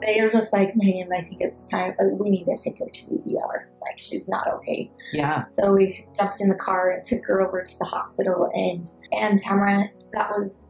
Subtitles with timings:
[0.00, 1.94] they are just like, Megan, I think it's time.
[2.00, 3.68] uh, We need to take her to the ER.
[3.80, 4.90] Like, she's not okay.
[5.12, 5.44] Yeah.
[5.50, 8.50] So we jumped in the car and took her over to the hospital.
[8.54, 10.64] And, and Tamara, that was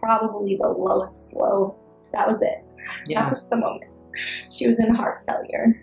[0.00, 1.76] probably the lowest low.
[2.12, 2.64] That was it.
[3.06, 3.24] Yeah.
[3.24, 3.84] That was the moment.
[4.50, 5.82] She was in heart failure.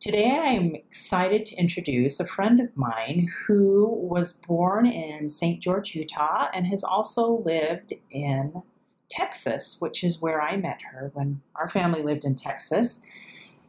[0.00, 5.60] Today I am excited to introduce a friend of mine who was born in St.
[5.60, 8.62] George, Utah, and has also lived in
[9.10, 13.04] Texas, which is where I met her when our family lived in Texas.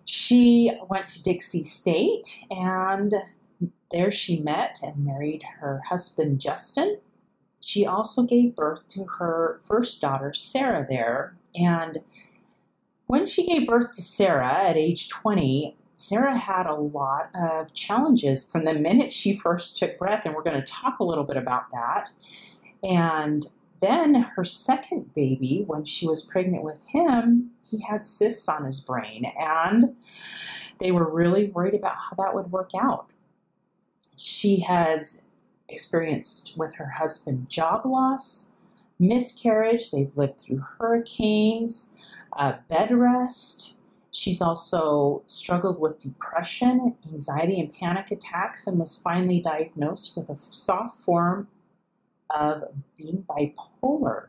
[0.06, 3.13] She went to Dixie State and
[3.91, 6.97] there she met and married her husband Justin.
[7.61, 11.36] She also gave birth to her first daughter, Sarah, there.
[11.56, 11.97] And
[13.08, 18.47] when she gave birth to Sarah at age 20, Sarah had a lot of challenges
[18.47, 21.38] from the minute she first took breath, and we're going to talk a little bit
[21.38, 22.09] about that.
[22.83, 23.45] And
[23.81, 28.81] then her second baby, when she was pregnant with him, he had cysts on his
[28.81, 29.95] brain, and
[30.79, 33.11] they were really worried about how that would work out.
[34.16, 35.23] She has
[35.69, 38.53] experienced with her husband job loss,
[38.99, 41.95] miscarriage, they've lived through hurricanes,
[42.33, 43.77] uh, bed rest.
[44.12, 50.36] She's also struggled with depression, anxiety, and panic attacks, and was finally diagnosed with a
[50.36, 51.48] soft form
[52.30, 52.64] of
[52.98, 54.28] being bipolar.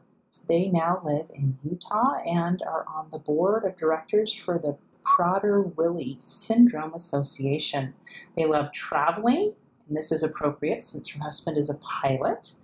[0.49, 5.75] They now live in Utah and are on the board of directors for the Prader
[5.77, 7.95] Willi Syndrome Association.
[8.37, 9.55] They love traveling,
[9.89, 12.55] and this is appropriate since her husband is a pilot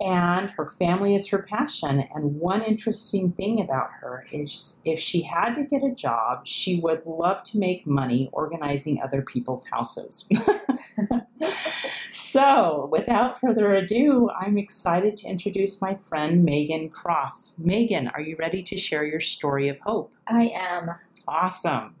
[0.00, 2.04] and her family is her passion.
[2.14, 6.80] And one interesting thing about her is if she had to get a job, she
[6.80, 10.28] would love to make money organizing other people's houses.
[11.38, 17.50] so, without further ado, I'm excited to introduce my friend Megan Croft.
[17.58, 20.12] Megan, are you ready to share your story of hope?
[20.26, 20.90] I am.
[21.26, 21.97] Awesome.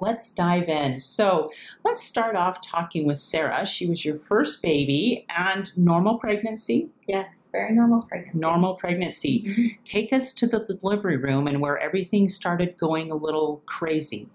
[0.00, 0.98] Let's dive in.
[0.98, 1.50] So,
[1.84, 3.66] let's start off talking with Sarah.
[3.66, 6.88] She was your first baby and normal pregnancy.
[7.06, 8.38] Yes, very normal pregnancy.
[8.38, 9.44] Normal pregnancy.
[9.46, 9.78] Mhm.
[9.84, 14.28] Take us to the delivery room and where everything started going a little crazy.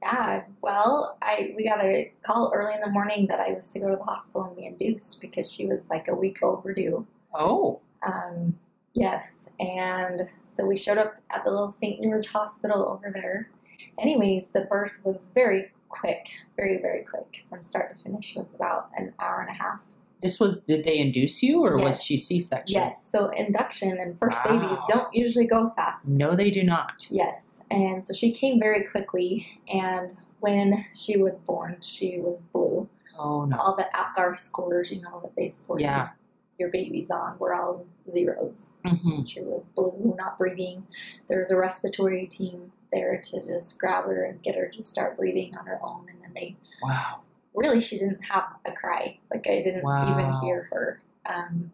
[0.00, 3.80] Yeah, well, I we got a call early in the morning that I was to
[3.80, 7.06] go to the hospital and be induced because she was like a week overdue.
[7.34, 8.58] Oh, Um,
[8.94, 12.00] yes, and so we showed up at the little St.
[12.00, 13.50] George Hospital over there.
[13.98, 18.36] Anyways, the birth was very quick, very very quick from start to finish.
[18.36, 19.80] It was about an hour and a half.
[20.20, 22.74] this was did they induce you or was she C-section?
[22.80, 24.58] Yes, so induction and first Wow.
[24.58, 26.18] babies don't usually go fast.
[26.18, 27.06] No, they do not.
[27.10, 32.88] Yes, and so she came very quickly, and when she was born, she was blue.
[33.18, 33.56] Oh no.
[33.58, 36.10] All the APGAR scores, you know, that they score Yeah.
[36.58, 38.72] your babies on, were all zeros.
[38.84, 40.86] hmm She was blue, not breathing.
[41.28, 45.16] There was a respiratory team there to just grab her and get her to start
[45.16, 47.20] breathing on her own, and then they Wow.
[47.54, 49.18] really she didn't have a cry.
[49.30, 50.02] Like I didn't Wow.
[50.06, 51.00] even hear her.
[51.26, 51.72] Um,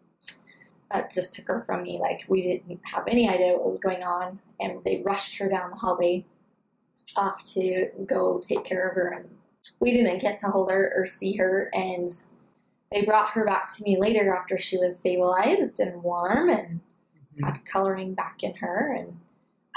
[0.91, 1.99] that just took her from me.
[1.99, 5.71] Like we didn't have any idea what was going on, and they rushed her down
[5.71, 6.25] the hallway
[7.17, 9.29] off to go take care of her, and
[9.79, 11.69] we didn't get to hold her or see her.
[11.73, 12.09] And
[12.91, 16.81] they brought her back to me later after she was stabilized and warm and
[17.35, 17.43] Mhm.
[17.45, 19.19] had coloring back in her and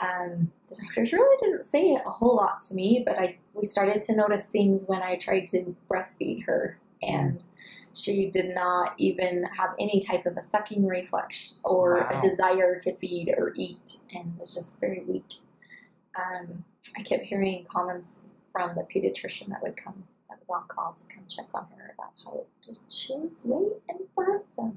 [0.01, 4.03] um, the doctors really didn't say a whole lot to me but i we started
[4.03, 6.79] to notice things when i tried to breastfeed her.
[7.01, 7.45] And
[7.95, 12.09] she did not even have any type of a sucking reflex or Wow.
[12.19, 15.35] a desire to feed or eat and was just very weak.
[16.17, 16.65] Um,
[16.97, 18.19] i kept hearing comments
[18.53, 21.95] from the pediatrician that would come that was on call to come check on her
[21.95, 24.77] about how did she lose weight and birth and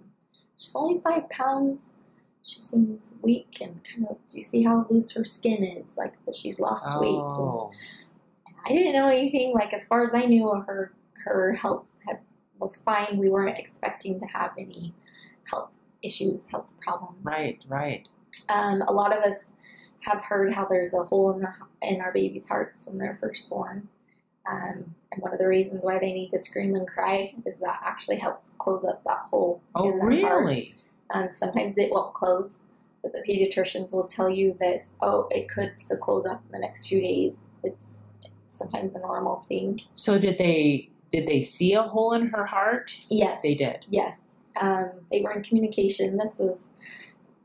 [0.58, 1.96] she's only five pounds
[2.44, 6.14] she seems weak and kind of do you see how loose her skin is like
[6.26, 7.72] that she's lost weight and Oh.
[8.66, 9.54] I didn't know anything.
[9.54, 10.92] Like as far as I knew, her
[11.26, 12.20] her health had,
[12.60, 13.18] was fine.
[13.18, 14.94] We weren't expecting to have any
[15.50, 17.18] health issues, health problems.
[17.24, 18.08] Right, right.
[18.50, 19.54] Um, a lot of us
[20.02, 23.50] have heard how there's a hole in the, in our babies' hearts when they're first
[23.50, 23.88] born.
[24.50, 27.80] Um, and one of the reasons why they need to scream and cry is that
[27.84, 30.58] actually helps close up that hole Oh, in their heart.
[31.14, 32.66] And sometimes it won't close.
[33.04, 36.60] But the pediatricians will tell you that oh, it could still close up in the
[36.60, 37.40] next few days.
[37.64, 37.96] It's
[38.48, 39.82] sometimes a normal thing.
[39.96, 42.98] So did they did they see a hole in her heart?
[43.10, 43.86] Yes, They did.
[43.90, 46.18] Yes, um, they were in communication.
[46.18, 46.72] This is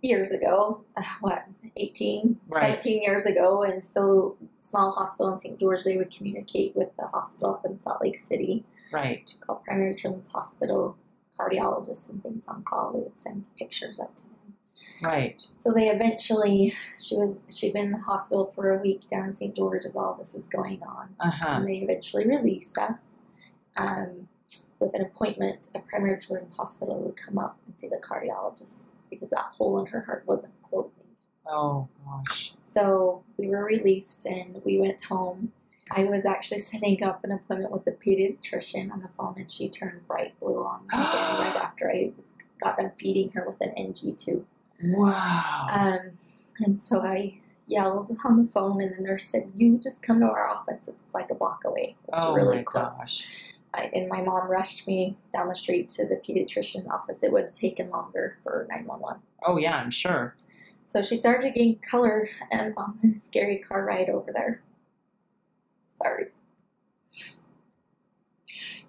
[0.02, 0.84] years ago.
[0.96, 1.44] Uh, what
[1.76, 2.82] 18, Right.
[2.82, 5.58] 17 years ago, and so small hospital in St.
[5.58, 5.84] George.
[5.84, 9.34] They would communicate with the hospital up in Salt Lake City Right.
[9.40, 10.96] called Primary Children's Hospital.
[11.38, 12.92] Cardiologists and things on call.
[12.92, 14.32] They would send pictures up to them.
[15.02, 15.46] Right.
[15.58, 19.32] So they eventually, she was she'd been in the hospital for a week down in
[19.32, 19.54] St.
[19.54, 21.48] George as all this is going on, Uh huh.
[21.56, 22.98] and they eventually released us
[23.76, 24.28] um,
[24.80, 29.28] with an appointment at Primary Children's Hospital to come up and see the cardiologist because
[29.30, 30.90] that hole in her heart wasn't closing.
[31.46, 32.54] Oh gosh.
[32.62, 35.52] So we were released and we went home.
[35.90, 39.68] I was actually setting up an appointment with a pediatrician on the phone, and she
[39.68, 41.04] turned bright blue on me again
[41.40, 42.12] right after I
[42.60, 44.44] got done feeding her with an NG tube.
[44.82, 45.66] Wow.
[45.70, 46.18] Um,
[46.58, 50.26] and so I yelled on the phone, and the nurse said, "You just come to
[50.26, 50.88] our office.
[50.88, 51.96] It's like a block away.
[52.08, 53.26] It's oh really my close." gosh.
[53.72, 57.22] I, and my mom rushed me down the street to the pediatrician office.
[57.22, 59.18] It would have taken longer for nine one one.
[59.44, 60.34] Oh yeah, I'm sure.
[60.88, 64.62] So she started to gain color, and on the scary car ride over there.
[65.96, 66.26] Sorry.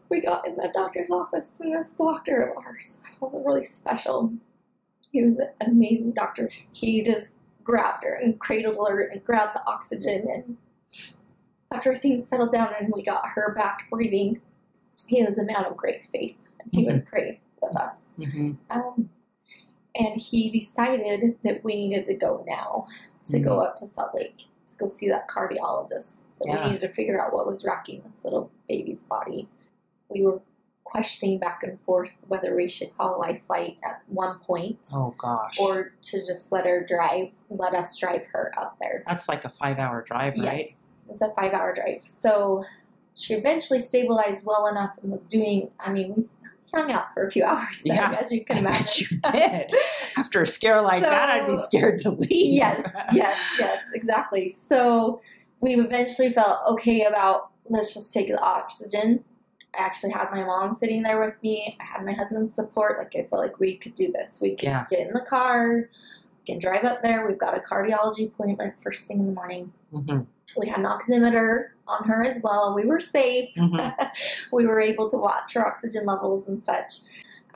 [0.10, 4.34] We got in the doctor's office, and this doctor of ours was really special.
[5.12, 6.50] He was an amazing doctor.
[6.72, 10.28] He just grabbed her and cradled her and grabbed the oxygen.
[10.34, 10.58] And
[11.72, 14.42] after things settled down and we got her back breathing,
[15.08, 16.38] he was a man of great faith.
[16.60, 17.96] And he would pray with us.
[18.16, 19.10] hmm Um,
[19.96, 22.86] and he decided that we needed to go now
[23.26, 26.26] to go up to Salt Lake to go see that cardiologist.
[26.40, 26.64] That Yeah.
[26.68, 29.50] we needed to figure out what was racking this little baby's body.
[30.10, 30.42] We were
[30.84, 35.60] questioning back and forth whether we should call Life Flight at one point Oh gosh.
[35.60, 39.04] or to just let her drive, let us drive her up there.
[39.08, 40.66] That's like a five-hour drive, right?
[40.66, 42.04] Yes, it's a five hour drive.
[42.04, 42.64] So
[43.16, 46.22] she eventually stabilized well enough and was doing, I mean, we
[46.74, 49.22] hung out for a few hours there, Yeah, as you can imagine.
[49.24, 49.72] you did.
[50.18, 52.30] After a scare like that, I'd be scared to leave.
[52.32, 54.48] yes, yes, yes, exactly.
[54.48, 55.22] So
[55.62, 59.24] we eventually felt okay about let's just take the oxygen.
[59.78, 61.78] I actually had my mom sitting there with me.
[61.80, 62.98] I had my husband's support.
[62.98, 64.40] Like I felt like we could do this.
[64.42, 64.86] We could Yeah.
[64.90, 65.90] get in the car,
[66.46, 67.28] can drive up there.
[67.28, 69.74] We've got a cardiology appointment first thing in the morning.
[69.92, 70.22] hmm
[70.58, 72.74] We had an oximeter on her as well.
[72.76, 73.56] We were safe.
[73.56, 73.78] hmm
[74.52, 76.92] we were able to watch her oxygen levels and such.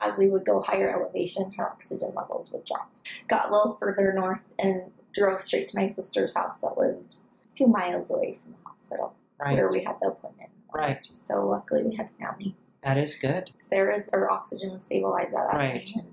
[0.00, 2.90] As we would go higher elevation, her oxygen levels would drop.
[3.28, 7.16] Got a little further north and drove straight to my sister's house that lived
[7.52, 9.54] a few miles away from the hospital Right.
[9.56, 10.50] where we had the appointment.
[10.72, 10.98] Right.
[11.04, 12.56] So luckily we had family.
[12.82, 13.50] That is good.
[13.58, 15.90] Sarah's her oxygen was stabilized at that Right.
[15.94, 16.06] time.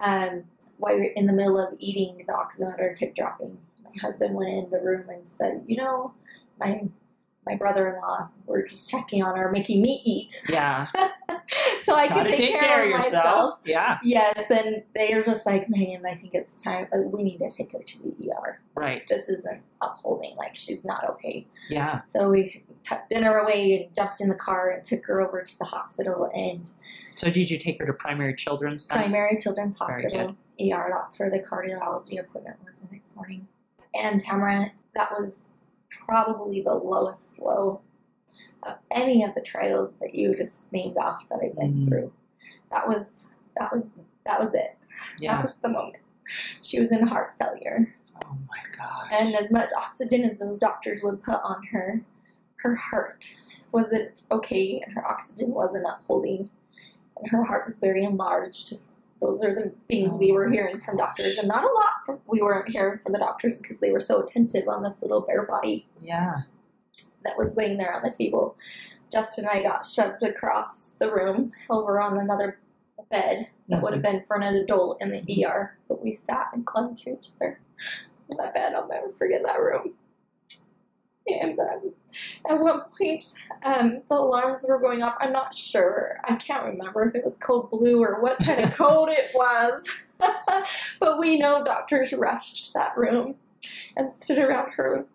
[0.00, 0.44] And um,
[0.78, 3.58] while we were in the middle of eating, the oximeter kept dropping.
[3.84, 6.14] My husband went in the room and said, "You know,
[6.58, 6.88] my
[7.50, 10.86] my brother-in-law were just checking on her, making me eat, Yeah.
[11.80, 13.24] so I Gotta could take, care, of yourself.
[13.24, 13.98] myself." Yeah.
[14.02, 16.86] Yes, and they are just like, "Man, I think it's time.
[16.94, 18.60] uh, We need to take her to the ER.
[18.74, 19.06] Right.
[19.08, 20.36] This isn't upholding.
[20.36, 22.02] Like she's not okay." Yeah.
[22.06, 22.50] So we
[22.82, 26.30] tucked dinner away and jumped in the car and took her over to the hospital
[26.34, 26.70] and
[27.16, 28.98] So did you take her to primary children's then?
[28.98, 30.90] Primary Children's Hospital, ER.
[30.92, 33.46] That's where the cardiology appointment was the next morning.
[33.94, 35.42] And Tamara, that was
[35.90, 37.80] probably the lowest low
[38.62, 41.88] of any of the trials that you just named off that I've been Mhm.
[41.88, 42.12] through.
[42.70, 43.86] That was that was
[44.24, 44.76] that was it.
[45.18, 45.42] That Yeah.
[45.42, 45.96] was the moment.
[46.62, 47.94] She was in heart failure.
[48.24, 49.10] Oh my gosh.
[49.12, 52.02] And as much oxygen as those doctors would put on her,
[52.56, 53.40] her heart
[53.72, 56.50] wasn't okay and her oxygen wasn't upholding.
[57.16, 58.88] And her heart was very enlarged.
[59.20, 62.40] Those are the things we were hearing from doctors, and not a lot from we
[62.40, 65.86] weren't hearing from the doctors because they were so attentive on this little bare body
[66.00, 66.42] yeah.
[67.24, 68.56] that was laying there on the table.
[69.12, 72.58] Justin and I got shoved across the room over on another
[73.10, 76.64] bed that would have been for an adult in the ER, but we sat and
[76.64, 77.60] clung to each other
[78.36, 78.74] that bed.
[78.74, 79.94] I'll never forget that room.
[81.26, 81.92] And um,
[82.48, 83.24] at one point,
[83.64, 85.16] um, the alarms were going off.
[85.20, 86.20] I'm not sure.
[86.24, 90.06] I can't remember if it was code blue or what kind of code it was.
[91.00, 93.36] but we know doctors rushed that room
[93.96, 95.06] and stood around her.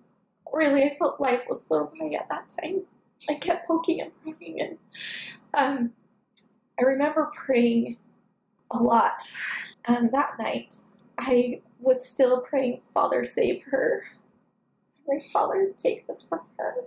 [0.54, 2.84] Really, I felt life was slow by at that time.
[3.30, 4.78] I kept poking and prodding, and
[5.54, 5.92] um,
[6.80, 7.98] I remember praying
[8.72, 9.20] a lot.
[9.86, 10.78] And that night,
[11.18, 14.04] I was still praying, Father, save her.
[15.08, 16.86] My Father, take this from her.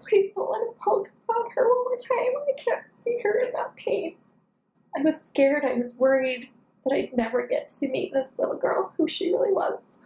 [0.00, 2.42] Please don't let him poke on her one more time.
[2.48, 4.16] I can't see her in that pain.
[4.96, 5.64] I was scared.
[5.64, 6.48] I was worried
[6.84, 9.98] that I'd never get to meet this little girl who she really was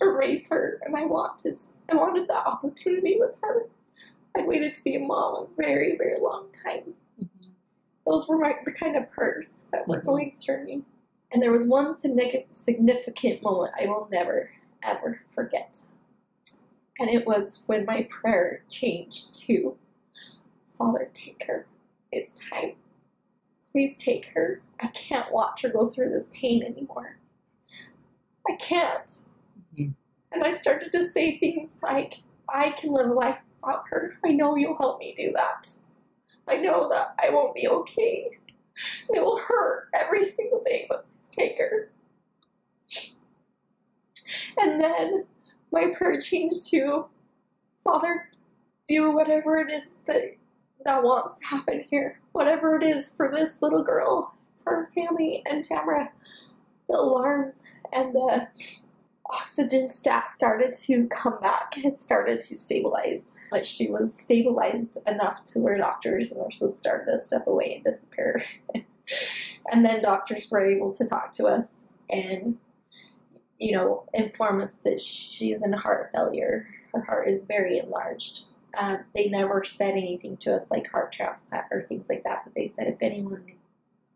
[0.00, 1.60] or raise her and I wanted
[1.90, 3.66] I wanted that opportunity with her.
[4.36, 6.94] I'd waited to be a mom a very, very long time.
[7.20, 7.50] Mhm.
[8.06, 10.04] Those were my the kind of prayers that were Mhm.
[10.06, 10.84] going through me.
[11.32, 14.50] And there was one significant moment I will never
[14.82, 15.86] ever forget.
[17.00, 19.76] And it was when my prayer changed to
[20.78, 21.66] Father, take her.
[22.12, 22.72] It's time.
[23.70, 24.62] Please take her.
[24.80, 27.18] I can't watch her go through this pain anymore.
[28.48, 29.22] I can't.
[29.74, 29.94] Mhm.
[30.32, 34.18] And I started to say things like, I can live a life without her.
[34.24, 35.76] I know you'll help me do that.
[36.48, 38.38] I know that I won't be okay.
[39.10, 41.90] It will hurt every single day, but please take her.
[44.58, 45.26] And then
[45.72, 47.06] my prayer changed to,
[47.84, 48.28] Father,
[48.86, 50.36] do whatever it is that
[50.84, 52.20] that wants to happen here.
[52.32, 56.10] Whatever it is for this little girl, for her family, and Tamara.
[56.88, 57.62] The alarms
[57.92, 58.48] and the
[59.26, 61.74] oxygen stat started to come back.
[61.76, 63.36] It started to stabilize.
[63.50, 67.84] But she was stabilized enough to where doctors and nurses started to step away and
[67.84, 68.44] disappear.
[69.72, 71.68] and then doctors were able to talk to us
[72.08, 72.58] and,
[73.60, 76.66] you know, inform us that she's in heart failure.
[76.92, 78.46] Her heart is very enlarged.
[78.76, 82.54] Um, they never said anything to us like heart transplant or things like that, but
[82.56, 83.44] they said if anyone,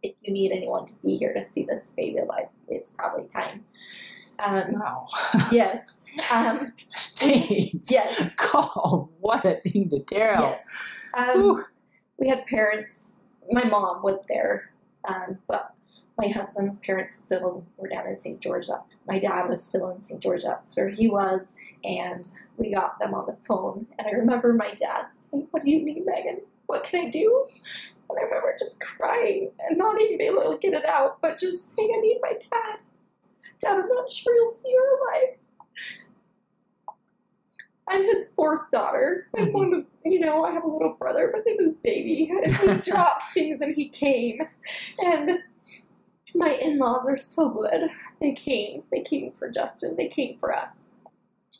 [0.02, 3.64] if you need anyone to be here to see this baby alive, it's probably time.
[4.38, 5.06] Um, Wow.
[5.52, 5.84] yes.
[6.32, 6.72] Um,
[7.16, 7.90] Thanks.
[7.90, 8.32] Yes.
[8.36, 10.42] God, what a thing to tell.
[10.42, 11.10] yes.
[11.18, 11.64] Um,
[12.18, 13.14] we had parents.
[13.50, 14.70] My mom was there,
[15.08, 15.73] um, but
[16.16, 18.40] my husband's parents still were down in St.
[18.40, 18.66] George.
[19.06, 20.20] My dad was still in St.
[20.20, 20.44] George.
[20.44, 23.86] That's where he was, and we got them on the phone.
[23.98, 26.40] And I remember my dad saying, "What do you need, Megan?
[26.66, 27.46] What can I do?"
[28.08, 31.38] And I remember just crying and not even being able to get it out, but
[31.38, 32.78] just saying, "I need my dad.
[33.60, 35.38] Dad, I'm not sure you'll see her alive."
[37.86, 39.28] I'm his fourth daughter.
[39.36, 39.52] I'm Mhm.
[39.52, 42.32] one of, you know, I have a little brother, but it was baby.
[42.42, 44.40] And he dropped things and he came.
[45.04, 45.42] And
[46.34, 47.90] my in laws are so good.
[48.20, 48.82] They came.
[48.90, 49.96] They came for Justin.
[49.96, 50.84] They came for us.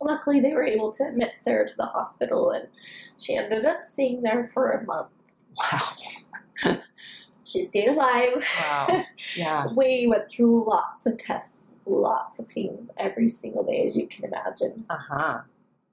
[0.00, 2.69] Luckily, they were able to admit Sarah to the hospital, and
[3.19, 5.09] she ended up staying there for a month.
[5.57, 6.76] Wow.
[7.47, 8.43] She stayed alive.
[8.61, 9.04] Wow.
[9.37, 9.66] Yeah.
[9.76, 14.25] We went through lots of tests, lots of things every single day, as you can
[14.25, 14.87] imagine.
[14.88, 15.40] Uh huh.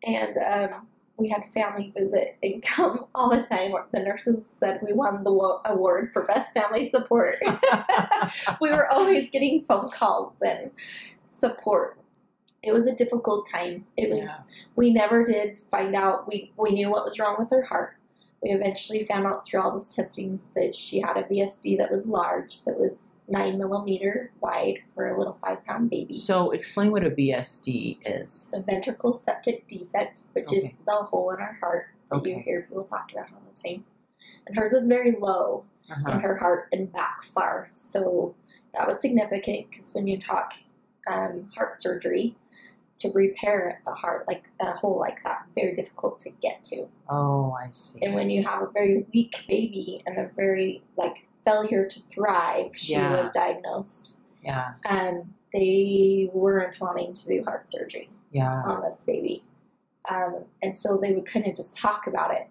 [0.04, 0.88] and um,
[1.18, 3.74] we had family visit and come all the time.
[3.92, 7.36] The nurses said we won the award for best family support.
[8.62, 10.72] we were always getting phone calls and
[11.30, 11.98] support.
[12.64, 13.86] It was a difficult time.
[13.98, 14.48] It was.
[14.76, 16.28] We never did find out.
[16.28, 17.98] We we knew what was wrong with her heart.
[18.44, 22.08] We eventually found out through all those testings that she had a VSD that was
[22.08, 26.16] large, that was nine millimeter wide for a little five pound baby.
[26.16, 28.52] So, explain what a VSD is.
[28.54, 32.42] a ventricle septal defect, which is the hole in our heart that you Okay.
[32.44, 33.86] hear people talk about all the time.
[34.46, 36.20] And hers was very low in Uh-huh.
[36.20, 37.68] her heart and back far.
[37.70, 38.36] So
[38.74, 40.54] that was significant because when you talk
[41.08, 42.36] um, heart surgery,
[43.00, 46.88] to repair a heart like a hole like that, very difficult to get to.
[47.10, 48.00] Oh, I see.
[48.04, 52.72] And when you have a very weak baby and a very like failure to thrive,
[52.76, 53.22] she Yeah.
[53.22, 54.24] was diagnosed.
[54.44, 54.74] yeah.
[54.86, 58.62] Um, they weren't wanting to do heart surgery Yeah.
[58.66, 59.44] on this baby.
[60.10, 62.48] Um, and so they would kind of just talk about it.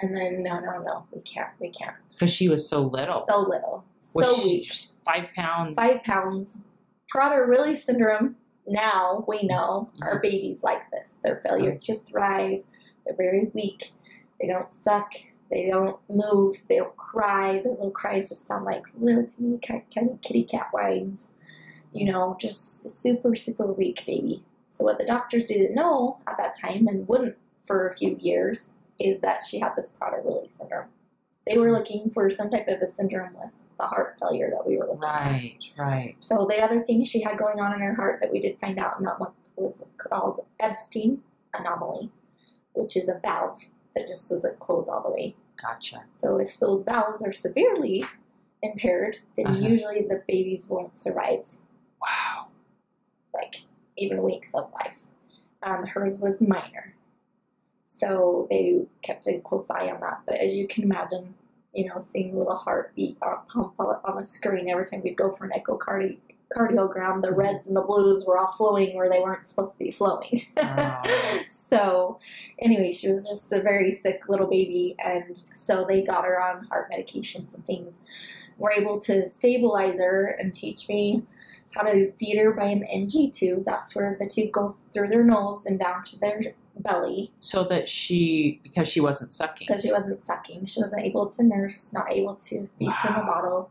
[0.00, 1.94] And then, no, no, no, we can't, we can't.
[2.10, 3.14] Because she was so little.
[3.28, 4.72] So little, so was she weak.
[5.04, 5.76] five pounds?
[5.76, 6.58] Five pounds.
[7.14, 10.02] Prader-Willi syndrome, now we know, Mm-hmm.
[10.02, 11.18] are babies like this.
[11.22, 12.64] Their failure to thrive,
[13.04, 13.92] they're very weak,
[14.40, 15.12] they don't suck,
[15.50, 17.60] they don't move, they don't cry.
[17.60, 21.28] The little cries just sound like little teeny, tiny kitty cat whines.
[21.92, 24.44] You know, just super, super weak baby.
[24.66, 28.70] So what the doctors didn't know at that time and wouldn't for a few years
[29.00, 30.88] is that she had this Prader-Willi syndrome.
[31.46, 34.76] They were looking for some type of a syndrome with the heart failure that we
[34.76, 35.30] were looking at.
[35.30, 36.16] Right, right.
[36.20, 38.78] So the other thing she had going on in her heart that we did find
[38.78, 41.18] out in that month was called Ebstein
[41.54, 42.10] anomaly,
[42.74, 45.34] which is a valve that just doesn't close all the way.
[45.60, 46.04] Gotcha.
[46.12, 48.04] So if those valves are severely
[48.62, 49.58] impaired, then Uh-huh.
[49.68, 51.54] usually the babies won't survive
[52.00, 52.46] Wow.
[53.34, 53.62] like
[53.96, 55.02] even weeks of life.
[55.62, 56.94] Um, hers was minor.
[57.86, 60.22] So they kept a close eye on that.
[60.26, 61.34] But as you can imagine,
[61.72, 65.16] you know, seeing a little heartbeat or pump on on the screen every time we'd
[65.16, 66.18] go for an echocardi-
[66.56, 69.90] cardiogram, the reds and the blues were all flowing where they weren't supposed to be
[69.90, 70.42] flowing.
[70.62, 71.02] Oh.
[71.48, 72.18] so,
[72.58, 76.64] anyway, she was just a very sick little baby, and so they got her on
[76.66, 77.98] heart medications and things.
[78.58, 81.22] were able to stabilize her and teach me
[81.74, 83.64] how to feed her by an NG tube.
[83.64, 86.40] That's where the tube goes through their nose and down to their
[86.76, 89.66] belly So that she, because she wasn't sucking.
[89.68, 90.64] because she wasn't sucking.
[90.66, 93.70] She wasn't able to nurse, not able to feed from a bottle.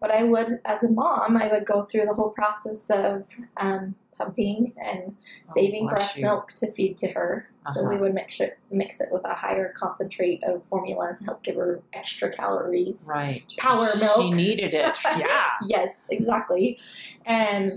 [0.00, 3.26] But I would, as a mom, I would go through the whole process of
[3.58, 5.14] um, pumping and
[5.48, 6.22] Oh, saving breast you.
[6.22, 7.48] milk to feed to her.
[7.74, 8.04] So we Uh-huh.
[8.04, 11.82] would mix it, mix it with a higher concentrate of formula to help give her
[11.92, 13.04] extra calories.
[13.06, 13.42] Right.
[13.58, 14.16] Power milk.
[14.16, 14.94] She needed it.
[15.18, 15.50] Yeah.
[15.66, 16.78] Yes, exactly.
[17.26, 17.70] And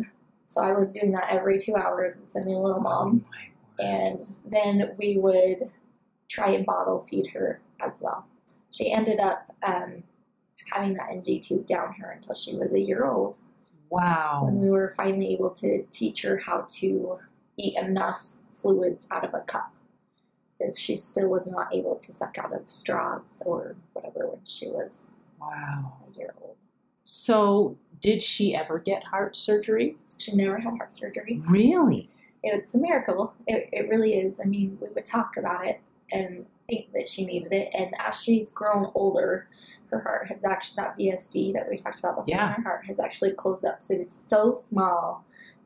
[0.48, 3.26] so I was doing that every two hours and sending a little Oh mom.
[3.32, 3.84] my.
[3.86, 5.58] And then we would
[6.30, 8.26] try and bottle feed her as well.
[8.72, 10.04] She ended up um,
[10.72, 13.40] having that NG tube down her until she was a year old
[13.90, 14.42] Wow.
[14.46, 17.18] when we were finally able to teach her how to
[17.58, 19.72] eat enough fluids out of a cup.
[20.58, 24.68] Because she still was not able to suck out of straws or whatever when she
[24.70, 25.94] was Wow.
[26.08, 26.56] a year old.
[27.04, 29.98] So, did she ever get heart surgery?
[30.18, 31.40] She never had heart surgery.
[31.50, 32.10] Really?
[32.44, 33.34] It's a miracle.
[33.48, 34.40] It, it really is.
[34.40, 35.80] I mean, we would talk about it
[36.12, 37.70] and think that she needed it.
[37.74, 39.48] And as she's grown older,
[39.94, 42.56] her heart has actually, that VSD that we talked about, the Yeah.
[42.56, 43.82] in her heart has actually closed up.
[43.84, 45.24] So it's so small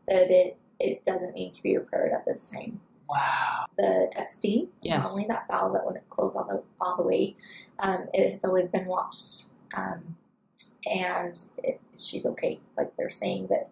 [0.07, 2.79] that it, it doesn't need to be repaired at this time.
[3.09, 3.65] Wow.
[3.77, 5.03] The Ebstein, Yes.
[5.05, 7.35] not only that valve that wouldn't close all the, all the way,
[7.79, 9.53] um, it has always been watched.
[9.73, 10.17] Um,
[10.85, 12.59] and it, she's okay.
[12.77, 13.69] Like they're saying that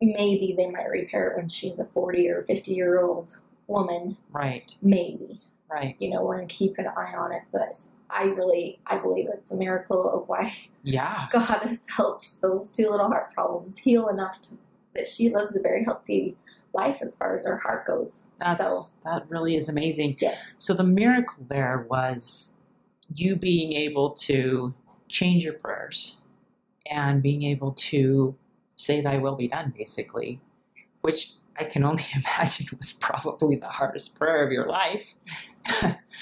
[0.00, 4.16] maybe they might repair it when she's a 40 or 50 year old woman.
[4.32, 4.70] Right.
[4.80, 5.40] Maybe.
[5.70, 5.96] Right.
[5.98, 7.42] You know, we're going to keep an eye on it.
[7.52, 7.78] But
[8.10, 11.28] I really, I believe it's a miracle of why Yeah.
[11.32, 14.56] God has helped those two little heart problems heal enough to,
[14.94, 16.36] that she lives a very healthy
[16.74, 18.24] life as far as her heart goes.
[18.38, 20.16] That's so, that really is amazing.
[20.20, 20.54] yes.
[20.58, 22.56] So the miracle there was
[23.14, 24.74] you being able to
[25.08, 26.18] change your prayers
[26.90, 28.34] and being able to
[28.76, 30.40] say thy will be done basically,
[31.02, 35.14] which I can only imagine it was probably the hardest prayer of your life.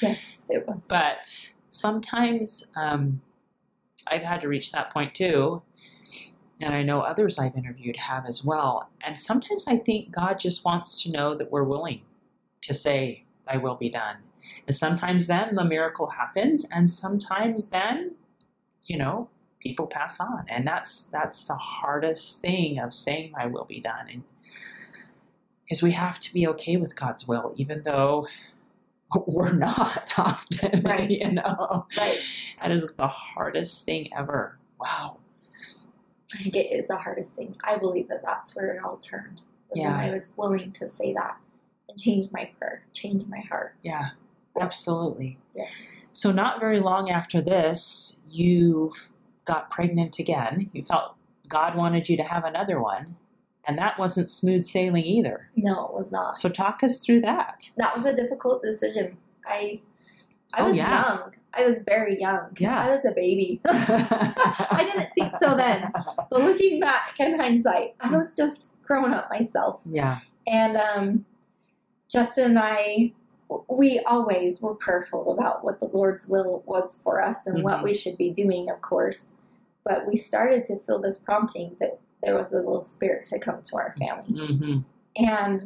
[0.02, 0.86] Yes, it was.
[0.88, 3.20] But sometimes um,
[4.10, 5.62] I've had to reach that point too.
[6.60, 8.90] And I know others I've interviewed have as well.
[9.00, 12.02] And sometimes I think God just wants to know that we're willing
[12.62, 14.16] to say, Thy will be done.
[14.66, 18.16] And sometimes then the miracle happens, and sometimes then,
[18.84, 19.28] you know,
[19.60, 20.44] people pass on.
[20.48, 24.08] And that's that's the hardest thing of saying thy will be done.
[24.12, 24.24] And
[25.70, 28.26] is we have to be okay with God's will, even though
[29.26, 30.82] we're not often.
[30.84, 31.10] Right.
[31.10, 31.86] You know.
[31.96, 32.18] Right.
[32.60, 34.58] That is the hardest thing ever.
[34.80, 35.18] Wow.
[36.34, 37.56] I think it is the hardest thing.
[37.64, 39.42] I believe that that's where it all turned.
[39.74, 39.96] Yeah.
[39.96, 41.36] I was willing to say that
[41.88, 43.74] and change my prayer, change my heart.
[43.82, 44.10] Yeah.
[44.56, 44.62] Yeah.
[44.62, 45.38] Absolutely.
[45.54, 45.66] Yeah.
[46.12, 48.92] So not very long after this, you
[49.44, 50.66] got pregnant again.
[50.72, 51.14] You felt
[51.48, 53.16] God wanted you to have another one.
[53.68, 55.50] And that wasn't smooth sailing either.
[55.54, 56.34] No, it was not.
[56.34, 57.68] So talk us through that.
[57.76, 59.18] That was a difficult decision.
[59.46, 59.80] I
[60.54, 60.90] I Oh, was yeah.
[61.18, 61.34] young.
[61.52, 62.56] I was very young.
[62.58, 62.80] Yeah.
[62.82, 63.60] I was a baby.
[63.68, 65.92] I didn't think so then.
[66.30, 69.80] But looking back in hindsight, I was just growing up myself.
[69.84, 70.20] Yeah.
[70.46, 71.26] And um,
[72.10, 73.12] Justin and I,
[73.68, 77.84] we always were prayerful about what the Lord's will was for us and what Mhm.
[77.84, 79.34] we should be doing, of course.
[79.84, 83.62] But we started to feel this prompting that there was a little spirit to come
[83.62, 84.46] to our family.
[84.56, 84.78] hmm
[85.16, 85.62] And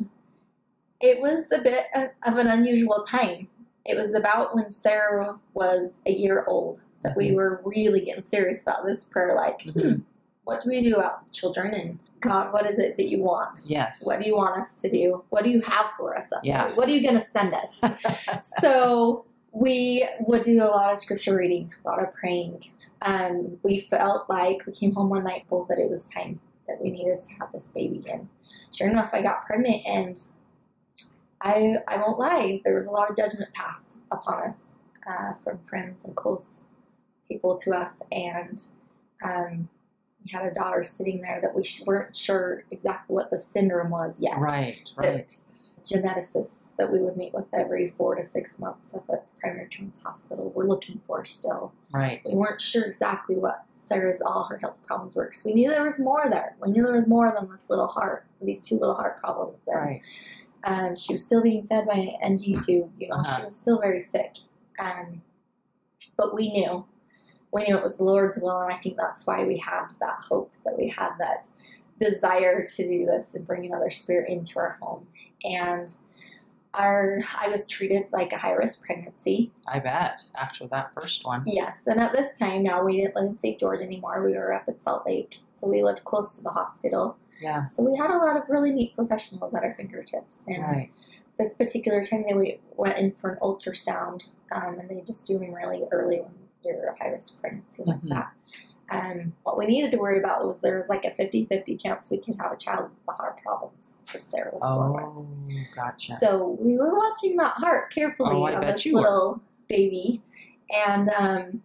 [1.01, 3.49] it was a bit of an unusual time.
[3.85, 8.63] It was about when Sarah was a year old that we were really getting serious
[8.63, 10.03] about this prayer like, hmm, Mhm.
[10.45, 11.75] what do we do about children?
[11.75, 13.65] And God, what is it that you want?
[13.67, 14.07] Yes.
[14.07, 15.25] What do you want us to do?
[15.31, 16.67] What do you have for us Yeah.
[16.69, 16.77] there?
[16.77, 17.81] What are you going to send us?
[18.61, 22.65] so we would do a lot of scripture reading, a lot of praying.
[23.05, 26.81] Um, we felt like we came home one night full that it was time that
[26.81, 28.05] we needed to have this baby.
[28.11, 28.29] And
[28.75, 30.19] sure enough, I got pregnant, and
[31.41, 34.67] I I won't lie, there was a lot of judgment passed upon us
[35.07, 36.67] uh, from friends and close
[37.27, 38.65] people to us, and
[39.25, 39.69] um,
[40.25, 43.91] we had a daughter sitting there that we sh- weren't sure exactly what the syndrome
[43.91, 44.91] was yet right.
[44.97, 45.29] Right.
[45.29, 45.52] that
[45.85, 49.69] geneticists that we would meet with every four to six months up at the primary
[49.69, 51.73] children's hospital were looking for still.
[51.93, 52.21] Right.
[52.27, 55.85] We weren't sure exactly what Sarah's all her health problems were because we knew there
[55.85, 56.55] was more there.
[56.65, 59.77] We knew there was more than this little heart, these two little heart problems there.
[59.79, 60.03] Right.
[60.65, 62.91] Um, she was still being fed by an NG tube.
[62.99, 63.39] You know, Uh-huh.
[63.39, 64.37] she was still very sick.
[64.79, 65.23] Um,
[66.17, 66.85] but we knew,
[67.53, 70.21] we knew it was the Lord's will, and I think that's why we had that
[70.21, 71.49] hope, that we had that
[71.99, 75.07] desire to do this and bring another spirit into our home.
[75.45, 75.95] And
[76.75, 79.51] our I was treated like a high risk pregnancy.
[79.69, 81.43] I bet after that first one.
[81.47, 83.59] Yes, and at this time now we didn't live in St.
[83.61, 84.23] George anymore.
[84.23, 87.17] We were up at Salt Lake, so we lived close to the hospital.
[87.41, 87.67] Yeah.
[87.67, 90.45] So we had a lot of really neat professionals at our fingertips.
[90.47, 90.91] And Right.
[91.39, 95.39] this particular time, they we went in for an ultrasound, um, and they just do
[95.39, 96.33] them really early when
[96.65, 98.09] you're a high risk pregnancy like Mhm.
[98.11, 98.33] that.
[98.93, 102.11] Um, what we needed to worry about was there was like a 50 50 chance
[102.11, 105.05] we could have a child with the heart problems that Sarah was born with.
[105.05, 105.27] Oh,
[105.75, 106.13] gotcha.
[106.17, 109.01] So we were watching that heart carefully Oh, of this you were.
[109.03, 110.21] little baby,
[110.71, 111.63] and um,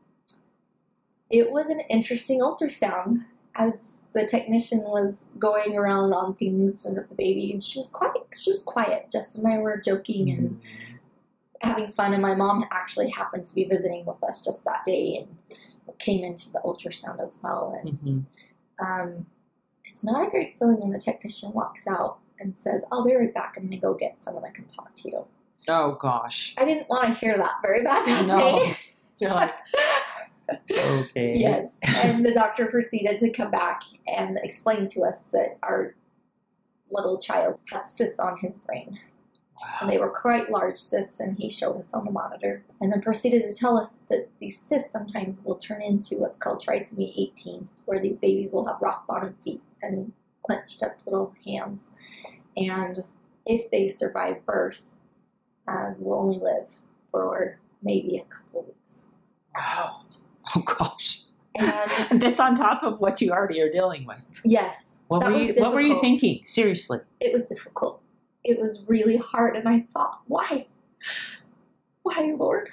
[1.29, 3.17] it was an interesting ultrasound
[3.55, 8.23] as the technician was going around on things and the baby, and she was quiet.
[8.35, 9.09] She was quiet.
[9.11, 10.99] Justin and I were joking and Mhm.
[11.61, 15.17] having fun, and my mom actually happened to be visiting with us just that day
[15.17, 15.37] and
[15.99, 17.77] came into the ultrasound as well.
[17.81, 18.25] And Mhm.
[18.85, 19.25] um,
[19.85, 23.33] it's not a great feeling when the technician walks out and says, "I'll be right
[23.33, 23.55] back.
[23.57, 25.25] I'm going to go get someone that can talk to you."
[25.69, 26.53] Oh gosh.
[26.57, 28.59] I didn't want to hear that very bad that No.
[28.59, 28.75] day.
[29.19, 29.53] You're like,
[30.71, 31.33] okay.
[31.35, 35.95] yes, and the doctor proceeded to come back and explain to us that our
[36.91, 38.99] little child had cysts on his brain.
[39.81, 39.93] And Wow.
[39.93, 42.63] they were quite large cysts, and he showed us on the monitor.
[42.79, 46.61] And then proceeded to tell us that these cysts sometimes will turn into what's called
[46.61, 50.13] trisomy 18, where these babies will have rock bottom feet and
[50.45, 51.87] clenched up little hands.
[52.55, 52.97] And
[53.45, 54.93] if they survive birth,
[55.67, 56.75] um, will only live
[57.11, 59.03] for maybe a couple weeks
[59.55, 59.85] at Wow.
[59.87, 60.25] most.
[60.55, 61.23] Oh gosh.
[61.55, 61.67] And
[62.11, 64.41] And this on top of what you already are dealing with.
[64.45, 66.41] yes, What were you What were you thinking?
[66.45, 66.99] Seriously.
[67.19, 68.01] it was difficult.
[68.47, 70.67] It was really hard, and I thought, why?
[72.03, 72.69] Why, Lord?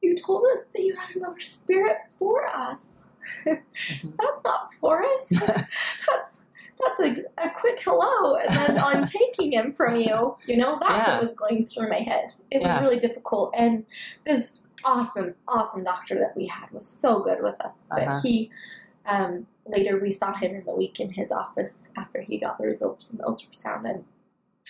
[0.00, 3.04] You told us that you had another spirit for us.
[3.44, 3.62] Mhm.
[4.18, 5.28] That's not for us.
[6.08, 6.40] that's
[6.80, 7.16] that's a,
[7.46, 10.38] a quick hello, and then I'm taking him from you.
[10.46, 11.18] You know, that's Yeah.
[11.18, 12.32] what was going through my head.
[12.50, 12.72] It Yeah.
[12.80, 13.84] was really difficult, and
[14.24, 17.88] this awesome, awesome doctor that we had was so good with us.
[17.90, 18.20] But Uh-huh.
[18.22, 18.50] he,
[19.04, 22.66] um, later we saw him in the week in his office after he got the
[22.66, 24.04] results from the ultrasound, and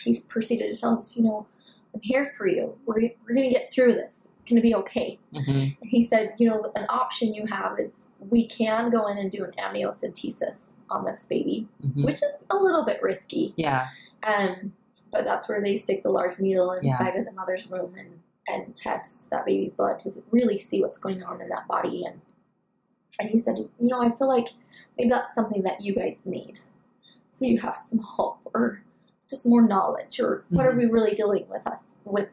[0.03, 1.47] he proceeded to tell us, you know,
[1.95, 2.79] I'm here for you.
[2.87, 4.29] We're, we're going to get through this.
[4.37, 5.19] It's going to be okay.
[5.35, 5.77] Mhm.
[5.81, 9.31] And he said, you know, an option you have is we can go in and
[9.31, 12.05] do an amniocentesis on this baby, Mhm.
[12.05, 13.55] which is a little bit risky.
[13.57, 13.89] Yeah.
[14.23, 14.73] Um,
[15.13, 16.93] but that's where they stick the large needle Yeah.
[16.93, 20.99] inside of the mother's womb and, and test that baby's blood to really see what's
[20.99, 22.05] going on in that body.
[22.05, 22.21] And
[23.19, 24.49] and he said, you know, I feel like
[24.97, 26.61] maybe that's something that you guys need,
[27.29, 28.83] so you have some hope or
[29.31, 30.79] just more knowledge or what are Mhm.
[30.79, 32.29] we really dealing with us with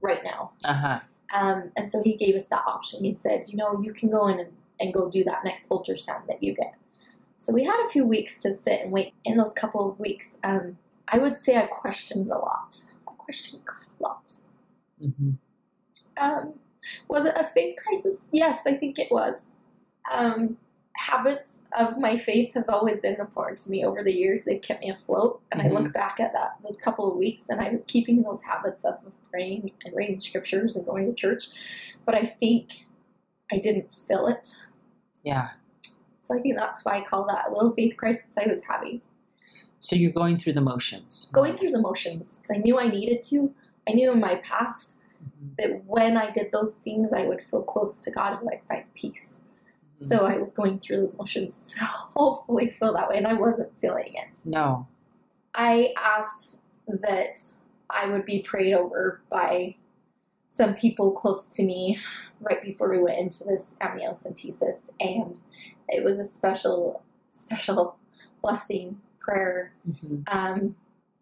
[0.00, 0.52] right now.
[0.64, 1.00] Uh huh.
[1.32, 3.04] Um, and so he gave us that option.
[3.04, 6.26] He said, you know, you can go in and, and go do that next ultrasound
[6.26, 6.74] that you get.
[7.36, 9.14] So we had a few weeks to sit and wait.
[9.24, 10.76] In those couple of weeks, um,
[11.08, 12.82] I would say I questioned a lot.
[13.08, 14.40] I questioned God a lot.
[15.00, 15.30] hmm
[16.16, 16.54] Um,
[17.08, 18.28] was it a faith crisis?
[18.32, 19.50] Yes, I think it was.
[20.10, 20.56] Um,
[21.00, 24.44] habits of my faith have always been important to me over the years.
[24.44, 27.60] They've kept me afloat, and I look back at that those couple of weeks, and
[27.60, 31.44] I was keeping those habits up of praying and reading scriptures and going to church.
[32.04, 32.86] But I think
[33.50, 34.56] I didn't fill it,
[35.24, 35.48] Yeah.
[36.20, 39.00] so I think that's why I call that a little faith crisis I was having.
[39.78, 41.30] So you're going through the motions.
[41.32, 43.54] Going through the motions because I knew I needed to.
[43.88, 45.56] I knew in my past Mhm.
[45.56, 48.84] that when I did those things, I would feel close to God and I'd find
[48.94, 49.38] peace.
[50.00, 53.76] So I was going through those motions to hopefully feel that way, and I wasn't
[53.80, 54.28] feeling it.
[54.44, 54.86] No.
[55.54, 56.56] I asked
[56.88, 57.52] that
[57.90, 59.76] I would be prayed over by
[60.46, 61.98] some people close to me
[62.40, 65.38] right before we went into this amniocentesis, and
[65.88, 67.98] it was a special, special
[68.42, 69.72] blessing prayer.
[69.84, 70.76] hmm Um,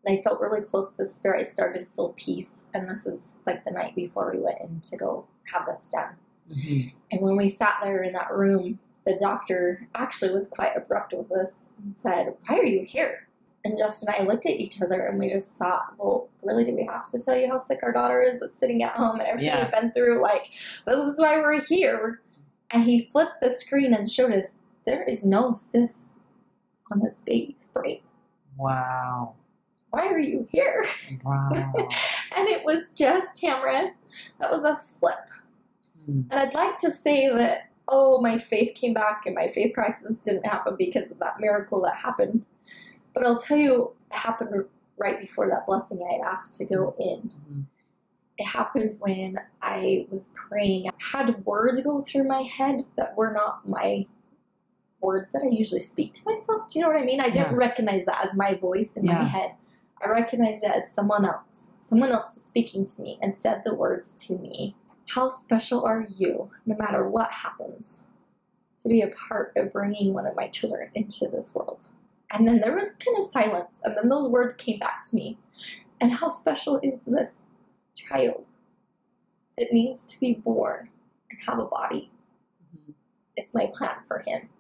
[0.05, 1.41] and I felt really close to the spirit.
[1.41, 4.81] I started to feel peace, and this is like the night before we went in
[4.81, 6.15] to go have this done.
[6.53, 11.15] Hmm And when we sat there in that room, the doctor actually was quite abrupt
[11.17, 13.27] with us and said, Why are you here?
[13.65, 16.75] And Justin and I looked at each other and we just thought, Well, really, do
[16.75, 19.29] we have to tell you how sick our daughter is that's sitting at home and
[19.29, 19.65] everything Yeah.
[19.65, 20.23] we've been through?
[20.23, 20.51] Like,
[20.87, 22.21] this is why we're here.
[22.71, 26.17] And he flipped the screen and showed us there is no cyst
[26.93, 28.01] on this baby's brain.
[28.57, 29.35] Wow.
[29.91, 30.87] Why are you here?
[31.25, 31.51] Wow.
[32.37, 33.91] And it was just Tamara.
[34.39, 35.17] That was a flip.
[36.09, 40.19] And I'd like to say that, oh, my faith came back and my faith crisis
[40.19, 42.45] didn't happen because of that miracle that happened.
[43.15, 44.65] But I'll tell you, it happened
[44.97, 47.31] right before that blessing I had asked to go in.
[47.31, 47.65] Mhm.
[48.39, 50.89] It happened when I was praying.
[50.89, 54.07] I had words go through my head that were not my
[55.01, 56.69] words that I usually speak to myself.
[56.69, 57.21] Do you know what I mean?
[57.21, 57.57] I didn't Yeah.
[57.57, 59.19] recognize that as my voice in Yeah.
[59.19, 59.55] my head.
[60.01, 61.69] I recognized it as someone else.
[61.79, 64.77] Someone else was speaking to me and said the words to me
[65.09, 68.03] How special are you, no matter what happens,
[68.79, 71.89] to be a part of bringing one of my children into this world?
[72.31, 75.39] And then there was kind of silence, and then those words came back to me.
[76.01, 77.43] And how special is this
[77.95, 78.49] child
[79.57, 80.91] that needs to be born
[81.31, 82.11] and have a body?
[82.77, 82.95] Mhm.
[83.37, 84.51] It's my plan for him.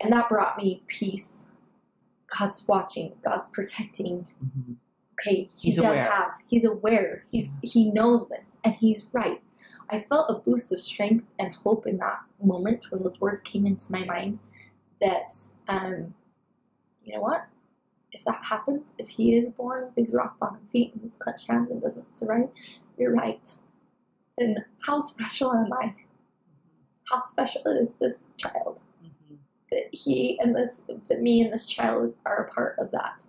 [0.00, 1.44] And that brought me peace.
[2.26, 4.26] God's watching, God's protecting.
[4.44, 4.76] Mhm.
[5.20, 6.10] Okay, he He's does aware.
[6.10, 9.40] have, he's aware, he's he knows this, and he's right.
[9.92, 13.66] I felt a boost of strength and hope in that moment when those words came
[13.66, 14.38] into my mind
[15.02, 15.34] that
[15.68, 16.14] um,
[17.02, 17.46] you know what?
[18.10, 21.50] If that happens, if he is born with these rock bottom feet and these clutched
[21.50, 22.48] hands and doesn't survive,
[22.96, 23.58] you're right.
[24.38, 25.94] Then how special am I?
[27.10, 28.82] How special is this child?
[29.04, 29.38] Mhm.
[29.70, 33.26] that he and this that me and this child are a part of that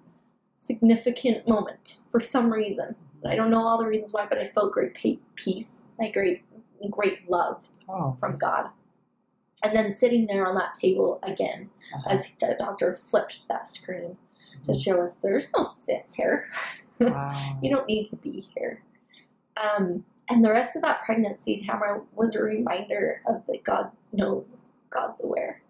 [0.58, 2.96] significant moment for some reason.
[3.26, 4.94] I don't know all the reasons why, but I felt great
[5.36, 6.44] peace, like great
[6.90, 8.70] great love Oh, from God.
[9.64, 12.16] And then sitting there on that table again, uh-huh.
[12.16, 14.18] as the doctor flipped that screen
[14.66, 16.50] to show us there's no cyst here.
[17.00, 17.58] Wow.
[17.62, 18.82] You don't need to be here.
[19.58, 24.58] Um, and the rest of that pregnancy, Tamara, was a reminder of that God knows,
[24.90, 25.62] God's aware.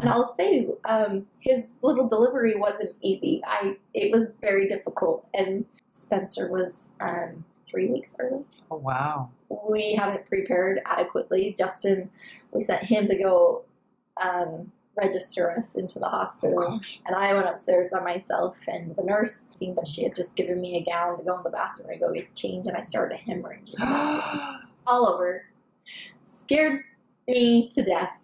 [0.00, 3.42] And I'll say, um, his little delivery wasn't easy.
[3.46, 8.44] I it was very difficult, and Spencer was um, three weeks early.
[8.70, 9.30] Oh, wow.
[9.68, 11.54] We hadn't prepared adequately.
[11.56, 12.10] Justin,
[12.52, 13.62] we sent him to go
[14.22, 16.60] um, register us into the Oh, hospital.
[16.62, 17.00] gosh.
[17.06, 20.76] And I went upstairs by myself, and the nurse, but she had just given me
[20.76, 23.80] a gown to go in the bathroom and go get changed, and I started hemorrhaging
[24.86, 25.46] all over.
[26.24, 26.84] Scared
[27.26, 28.18] me to death.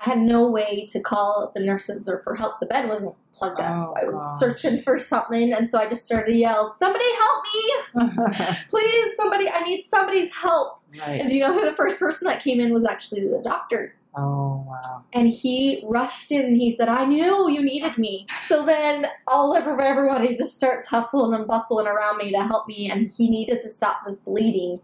[0.00, 2.60] I had no way to call the nurses or for help.
[2.60, 3.88] The bed wasn't plugged up.
[3.90, 7.44] Oh, I was searching for something, and so I just started to yell, "Somebody help
[7.54, 8.26] me!
[8.68, 9.48] Please, somebody!
[9.48, 12.72] I need somebody's help!" And do you know who the first person that came in
[12.72, 13.94] was actually the doctor?
[14.18, 15.04] Oh, wow.
[15.12, 18.24] and he rushed in and he said, I knew you needed me.
[18.30, 22.90] So then all of everybody just starts hustling and bustling around me to help me,
[22.90, 24.80] and he needed to stop this bleeding.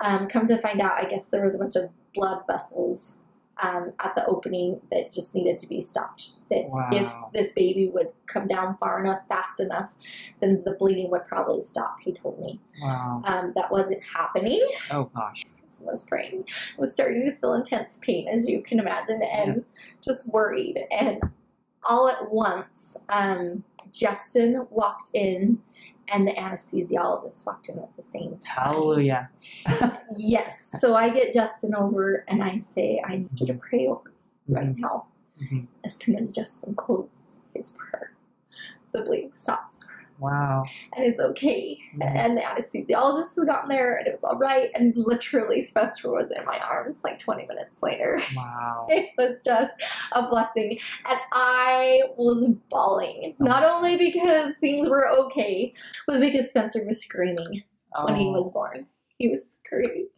[0.00, 3.18] Um, come to find out, I guess there was a bunch of blood vessels
[3.62, 6.48] um, at the opening that just needed to be stopped.
[6.48, 9.94] That if this baby would come down far enough, fast enough,
[10.40, 12.60] then the bleeding would probably stop, he told me.
[12.82, 13.22] Wow.
[13.24, 15.44] Um, that wasn't happening Oh, gosh.
[15.80, 16.44] was praying.
[16.48, 19.64] I was starting to feel intense pain, as you can imagine, and
[20.02, 20.84] just worried.
[20.90, 21.22] And
[21.88, 25.60] all at once, um, Justin walked in,
[26.12, 28.64] and the anesthesiologist walked in at the same time.
[28.64, 29.30] Hallelujah.
[30.16, 30.70] Yes.
[30.80, 34.10] So I get Justin over, and I say, "I need you to pray over
[34.46, 35.06] me right now."
[35.42, 35.66] Mhm.
[35.84, 38.12] As soon as Justin closes his prayer,
[38.92, 39.88] the bleeding stops
[40.22, 40.64] Wow.
[40.94, 41.78] and it's okay.
[41.96, 42.16] Mhm.
[42.16, 44.70] And the anesthesiologist had gotten there and it was all right.
[44.74, 48.20] And literally, Spencer was in my arms like 20 minutes later.
[48.36, 48.86] Wow.
[48.90, 49.72] It was just
[50.12, 50.78] a blessing.
[51.08, 53.34] And I was bawling.
[53.40, 55.72] Not only because things were okay,
[56.06, 57.62] was because Spencer was screaming
[58.04, 58.32] when he Oh.
[58.40, 58.86] was born.
[59.18, 60.08] He was screaming.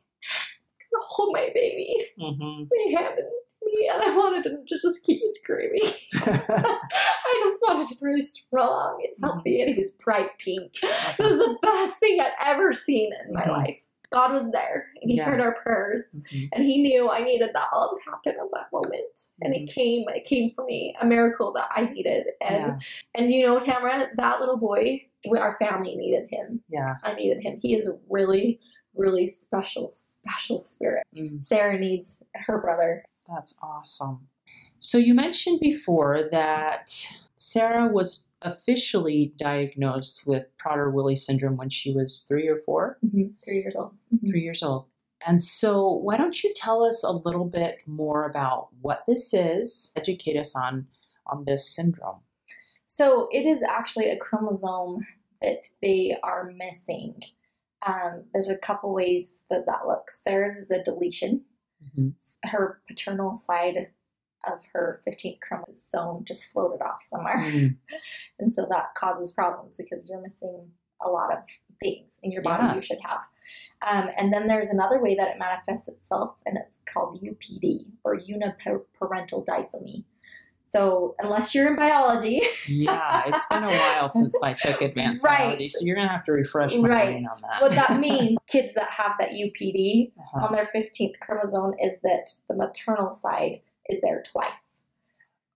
[0.97, 1.97] Hold my baby.
[2.21, 2.69] Mhm.
[2.71, 3.23] They to
[3.67, 5.81] me, and I wanted him to just keep screaming.
[6.15, 10.73] I just wanted him really strong and healthy, and he was bright pink.
[10.83, 13.49] It was the best thing I'd ever seen in my Mhm.
[13.49, 13.81] life.
[14.11, 15.25] God was there, and He Yeah.
[15.25, 16.49] heard our prayers, Mhm.
[16.53, 19.31] and He knew I needed that all to happen at that moment.
[19.43, 22.27] And it came, it came for me, a miracle that I needed.
[22.41, 22.79] And Yeah.
[23.17, 26.63] and you know, Tamara, that little boy, our family needed him.
[26.69, 26.97] Yeah.
[27.03, 27.59] I needed him.
[27.61, 28.61] He is a really,
[28.95, 31.03] really special, special spirit.
[31.17, 31.43] Mm.
[31.43, 33.05] Sarah needs her brother.
[33.29, 34.29] That's awesome.
[34.79, 36.93] So you mentioned before that
[37.37, 42.99] Sarah was officially diagnosed with Prader-Willi syndrome when she was three or 4
[43.45, 43.95] Three years old.
[44.27, 44.87] three years old.
[45.27, 49.93] And so, why don't you tell us a little bit more about what this is?
[49.97, 50.87] Educate us on
[51.27, 52.19] on this syndrome.
[52.85, 55.07] So it is actually a chromosome
[55.41, 57.23] that they are missing.
[57.87, 60.23] Um, there's a couple ways that that looks.
[60.23, 61.45] Sarah's is a deletion.
[61.97, 62.15] Mhm.
[62.45, 63.91] Her paternal side
[64.47, 67.39] of her 15th chromosome just floated off somewhere.
[67.39, 67.77] Mm,
[68.39, 70.71] And so that causes problems because you're missing
[71.01, 71.45] a lot of
[71.83, 72.75] things in your body Yeah.
[72.75, 73.25] you should have.
[73.83, 78.19] Um, and then there's another way that it manifests itself, and it's called UPD or
[78.19, 80.05] uniparental disomy.
[80.75, 85.39] So unless you're in biology, Yeah, it's been a while since I took advanced Right.
[85.39, 87.05] biology, so you're gonna have to refresh my Right.
[87.13, 87.61] brain on that.
[87.63, 90.47] what that means, kids that have that UPD Uh-huh.
[90.47, 94.83] on their 15th chromosome is that the maternal side is there twice.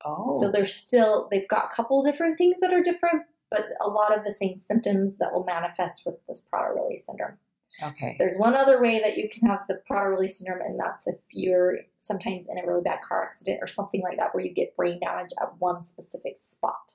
[0.05, 3.89] Oh, So they're still, they've got a couple different things that are different, but a
[3.89, 7.39] lot of the same symptoms that will manifest with this Prader-Willi syndrome.
[7.83, 8.17] Okay.
[8.19, 11.79] There's one other way that you can have the Prader-Willi syndrome, and that's if you're
[12.01, 14.99] sometimes in a really bad car accident or something like that, where you get brain
[15.01, 16.95] damage at one specific spot.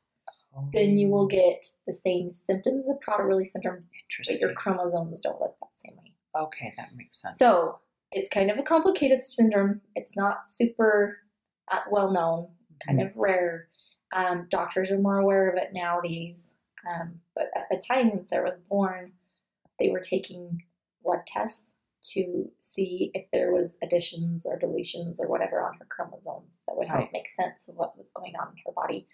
[0.71, 3.85] Then you will get the same symptoms of Prader-Willi syndrome,
[4.27, 6.13] but your chromosomes don't look that same way.
[6.39, 7.39] Okay, that makes sense.
[7.39, 7.79] So
[8.11, 9.81] it's kind of a complicated syndrome.
[9.95, 11.19] It's not super
[11.71, 12.49] uh, well known,
[12.85, 13.07] kind Mm-hmm.
[13.07, 13.67] of rare.
[14.11, 16.53] Um, doctors are more aware of it nowadays.
[16.87, 19.13] Um, but at the time when Sarah was born,
[19.79, 20.61] they were taking
[21.03, 21.73] blood tests
[22.13, 26.87] to see if there was additions or deletions or whatever on her chromosomes that would
[26.87, 27.13] help Right.
[27.13, 29.07] make sense of what was going on in her body.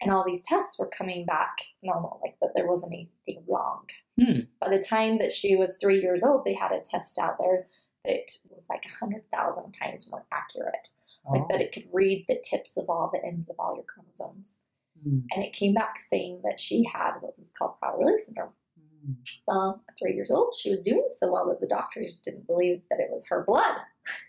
[0.00, 3.86] And all these tests were coming back normal, like that there wasn't anything wrong.
[4.20, 4.40] Hmm.
[4.60, 7.68] By the time that she was three years old, they had a test out there
[8.04, 10.88] that was like a hundred thousand times more accurate.
[11.26, 11.46] Like Oh.
[11.50, 14.58] that it could read the tips of all the ends of all your chromosomes.
[15.02, 15.20] Hmm.
[15.30, 18.52] And it came back saying that she had what was called Prader-Willi syndrome.
[19.46, 23.00] Well, three years old, she was doing so well that the doctors didn't believe that
[23.00, 23.76] it was her blood.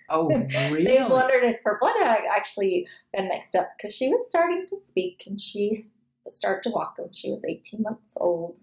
[0.09, 0.27] Oh,
[0.71, 0.85] really?
[0.85, 4.77] They wondered if her blood had actually been mixed up because she was starting to
[4.87, 5.87] speak and she
[6.27, 8.59] started to walk when she was 18 months old.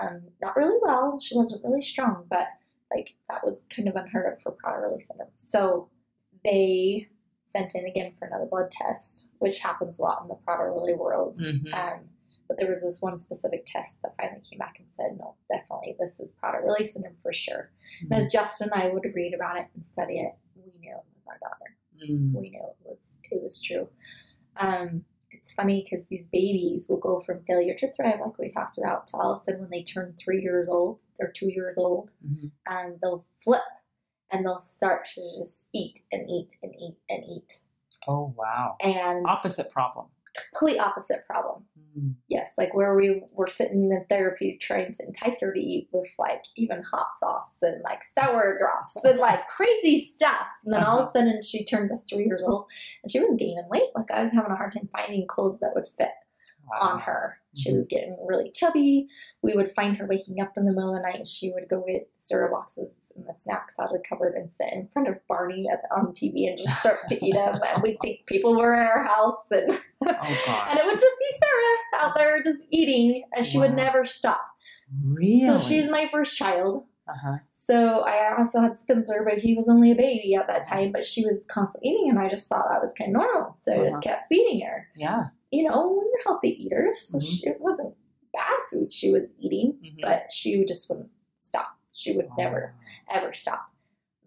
[0.00, 2.48] Um, not really well, and she wasn't really strong, but
[2.94, 5.30] like that was kind of unheard of for Prader-Willi syndrome.
[5.34, 5.88] So
[6.44, 7.08] they
[7.44, 11.34] sent in again for another blood test, which happens a lot in the Prader-Willi world.
[11.40, 11.72] Mhm.
[11.72, 12.00] Um,
[12.48, 15.96] but there was this one specific test that finally came back and said, no, definitely,
[15.98, 17.70] this is Prader-Willi syndrome for sure.
[18.02, 21.04] And as Justin and I would read about it and study it, we knew it
[21.14, 21.76] was our daughter.
[22.04, 22.34] Hmm.
[22.34, 23.88] We knew it was it was true.
[24.56, 28.78] Um, it's funny because these babies will go from failure to thrive, like we talked
[28.78, 31.74] about, to all of a sudden when they turn three years old, they're two years
[31.76, 32.50] old, Mhm.
[32.70, 33.62] um, they'll flip
[34.30, 37.60] and they'll start to just eat and eat and eat and eat.
[38.08, 38.76] Oh, wow.
[38.80, 40.06] And Opposite problem.
[40.54, 41.64] complete opposite problem.
[42.28, 46.12] Yes, like where we were sitting in therapy trying to entice her to eat with
[46.18, 50.48] like even hot sauce and like sour drops and like crazy stuff.
[50.64, 52.66] And then all of a sudden she turned this three years old
[53.02, 53.90] and she was gaining weight.
[53.94, 56.10] Like I was having a hard time finding clothes that would fit
[56.68, 56.78] Wow.
[56.94, 57.38] on her.
[57.56, 57.76] She Mhm.
[57.76, 59.06] was getting really chubby.
[59.40, 61.68] We would find her waking up in the middle of the night and she would
[61.68, 65.06] go get cereal boxes and the snacks out of the cupboard and sit in front
[65.06, 67.60] of Barney at, on TV and just start to eat them.
[67.64, 69.70] And we'd think people were in our house and
[70.04, 70.08] Oh,
[70.70, 74.44] and it would just be Sarah out there just eating, and she would never stop.
[75.16, 75.46] Really?
[75.46, 76.84] So she's my first child.
[77.08, 77.38] Uh-huh.
[77.52, 80.90] So I also had Spencer, but he was only a baby at that time.
[80.92, 83.52] But she was constantly eating, and I just thought that was kind of normal.
[83.56, 83.84] So I Uh-huh.
[83.84, 84.88] just kept feeding her.
[84.96, 85.26] Yeah.
[85.50, 87.22] You know, we were healthy eaters, so Mhm.
[87.42, 87.94] she, it wasn't
[88.32, 90.02] bad food she was eating, Mhm.
[90.02, 91.78] but she just wouldn't stop.
[91.92, 92.74] She would never
[93.08, 93.70] ever stop.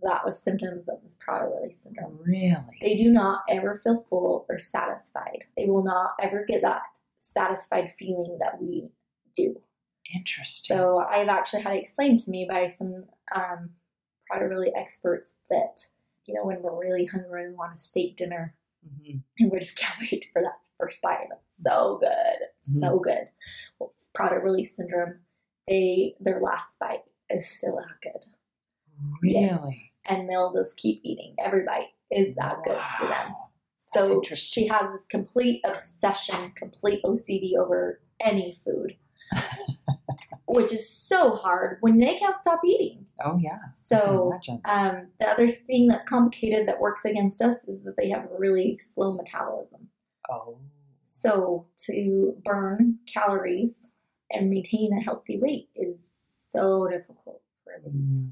[0.02, 2.18] That was symptoms of this Prader-Willi syndrome.
[2.22, 2.78] Oh, Really?
[2.80, 5.44] They do not ever feel full or satisfied.
[5.58, 6.84] They will not ever get that
[7.34, 8.92] satisfied feeling that we
[9.36, 9.56] do.
[10.16, 10.76] Interesting.
[10.78, 13.72] So I've actually had it explained to me by some um,
[14.32, 15.82] Prader-Willi experts that
[16.26, 18.56] you know when we're really hungry and want a steak dinner
[18.88, 19.22] Mhm.
[19.40, 21.28] and we just can't wait for that first bite.
[21.66, 23.28] so good, It's so good.
[23.78, 25.20] Well, Prader-Willi syndrome,
[25.68, 28.26] they their last bite is still that good,
[29.24, 29.62] Yes.
[29.64, 29.92] Really?
[30.06, 31.36] and they'll just keep eating.
[31.40, 33.36] Every bite is that good to them.
[33.92, 38.96] So she has this complete obsession, complete OCD over any food,
[40.48, 43.08] which is so hard when they can't stop eating.
[43.24, 43.58] Oh, yeah.
[43.74, 44.34] So
[44.66, 48.38] um, the other thing that's complicated that works against us is that they have a
[48.38, 49.88] really slow metabolism.
[50.30, 50.60] Oh.
[51.04, 53.92] So to burn calories
[54.32, 56.12] and maintain a healthy weight is
[56.52, 58.24] so difficult for these.
[58.24, 58.32] Mm.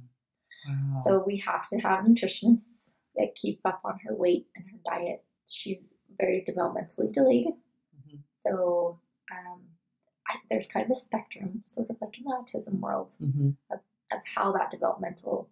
[0.69, 0.97] Wow.
[1.03, 5.23] So we have to have nutritionists that keep up on her weight and her diet.
[5.47, 7.47] She's very developmentally delayed.
[7.47, 8.19] Mhm.
[8.39, 8.99] So
[9.31, 9.62] um,
[10.27, 13.55] I, there's kind of a spectrum, sort of like in the autism world, Mhm.
[13.69, 13.79] of
[14.36, 15.49] how that developmental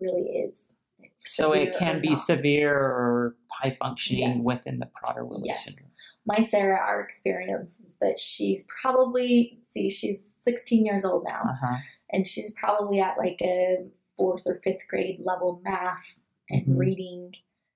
[0.00, 0.72] really is.
[1.18, 2.18] So it can be not.
[2.18, 4.40] severe or high functioning Yes.
[4.42, 5.64] within the Prader-Willi Yes.
[5.64, 5.90] syndrome.
[6.24, 11.76] My Sarah, our experience is that she's probably, see, she's 16 years old now, Uh-huh.
[12.10, 16.78] and she's probably at like a fourth or fifth grade level math and Mhm.
[16.78, 17.34] reading.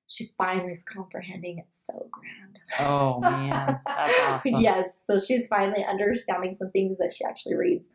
[0.09, 2.59] She finally is comprehending it so grand.
[2.78, 4.61] Oh man, that's awesome.
[4.61, 7.88] yes, so she's finally understanding some things that she actually reads.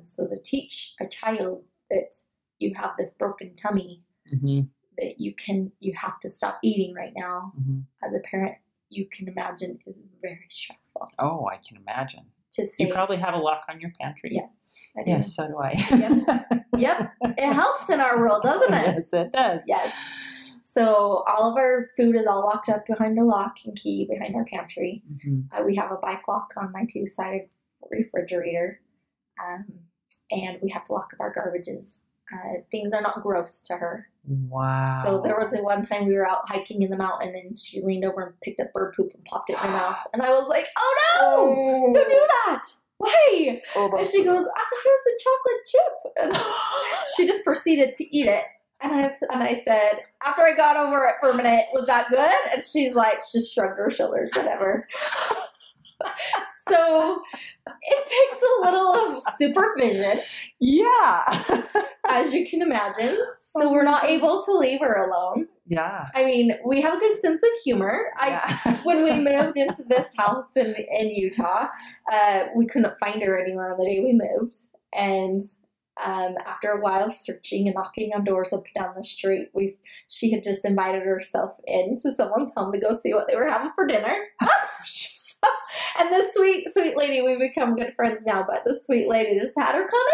[0.00, 2.14] So to teach a child that
[2.58, 4.60] you have this broken tummy, hmm
[4.96, 8.56] that you can you have to stop eating right now hmm as a parent,
[8.90, 11.08] you can imagine is very stressful.
[11.18, 12.26] Oh, I can imagine.
[12.52, 14.30] To say You probably have a lock on your pantry.
[14.32, 14.54] yes,
[14.96, 15.10] I do.
[15.10, 15.72] Yes, so do I.
[15.90, 16.62] yep.
[16.76, 18.82] Yep, it helps in our world, doesn't it?
[18.94, 19.64] yes, it does.
[19.66, 19.96] Yes.
[20.74, 24.34] So all of our food is all locked up behind a lock and key behind
[24.34, 25.02] our pantry.
[25.22, 27.48] hmm Uh, we have a bike lock on my two-sided
[27.90, 28.80] refrigerator,
[29.40, 29.64] um,
[30.32, 32.00] and we have to lock up our garbages.
[32.34, 34.06] Uh, things are not gross to her.
[34.26, 35.02] Wow.
[35.04, 37.80] So there was a one time we were out hiking in the mountain, and she
[37.82, 40.30] leaned over and picked up bird poop and popped it in her mouth, and I
[40.30, 41.92] was like, "Oh no!
[41.92, 42.62] Don't do that!
[42.98, 46.36] Why?" And she goes, "I thought it was a chocolate chip." And
[47.16, 48.44] she just proceeded to eat it.
[48.94, 52.08] And I and I said, after I got over it for a minute, was that
[52.10, 52.52] good?
[52.54, 54.86] And she's like, she just shrugged her shoulders, whatever.
[56.68, 57.22] so
[57.82, 60.18] it takes a little of supervision,
[60.60, 61.24] Yeah.
[62.08, 63.16] as you can imagine.
[63.38, 65.48] So we're not able to leave her alone.
[65.66, 66.04] yeah.
[66.14, 68.12] I mean, we have a good sense of humor.
[68.18, 68.76] I yeah.
[68.84, 71.68] when we moved into this house in, in Utah,
[72.12, 74.54] uh, we couldn't find her anywhere on the day we moved.
[74.94, 75.40] And
[76.02, 79.76] um, after a while searching and knocking on doors up and down the street, we
[80.08, 83.70] she had just invited herself into someone's home to go see what they were having
[83.74, 84.14] for dinner.
[84.84, 85.10] So-
[86.00, 89.58] and this sweet, sweet lady, we become good friends now, but this sweet lady just
[89.58, 90.06] had her come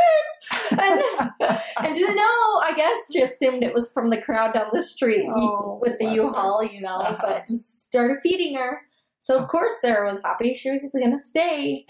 [0.72, 1.31] in and,
[1.87, 2.22] and didn't know.
[2.62, 6.07] I guess she assumed it was from the crowd down the street Oh, with the
[6.07, 7.18] U-Haul, you know, Uh-huh.
[7.22, 8.81] but just started feeding her.
[9.20, 11.87] So of course Sarah was happy she was going to stay.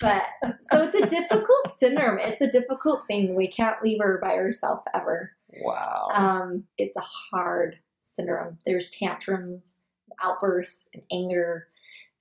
[0.00, 0.22] But
[0.62, 2.18] so it's a difficult syndrome.
[2.18, 3.34] It's a difficult thing.
[3.34, 5.32] We can't leave her by herself ever.
[5.62, 6.08] wow.
[6.14, 7.00] Um, it's a
[7.36, 8.58] hard syndrome.
[8.64, 9.76] There's tantrums,
[10.22, 11.68] outbursts, and anger,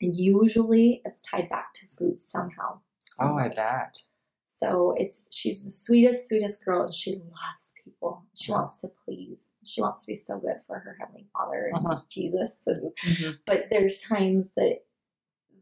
[0.01, 2.79] and usually it's tied back to food somehow.
[3.21, 3.97] oh, I bet.
[4.45, 8.25] So it's she's the sweetest, sweetest girl, and she loves people.
[8.35, 8.57] She Yeah.
[8.57, 9.47] wants to please.
[9.65, 12.01] She wants to be so good for her heavenly Father and Uh-huh.
[12.09, 12.59] Jesus.
[12.67, 13.39] And, Mhm.
[13.45, 14.79] but there's times that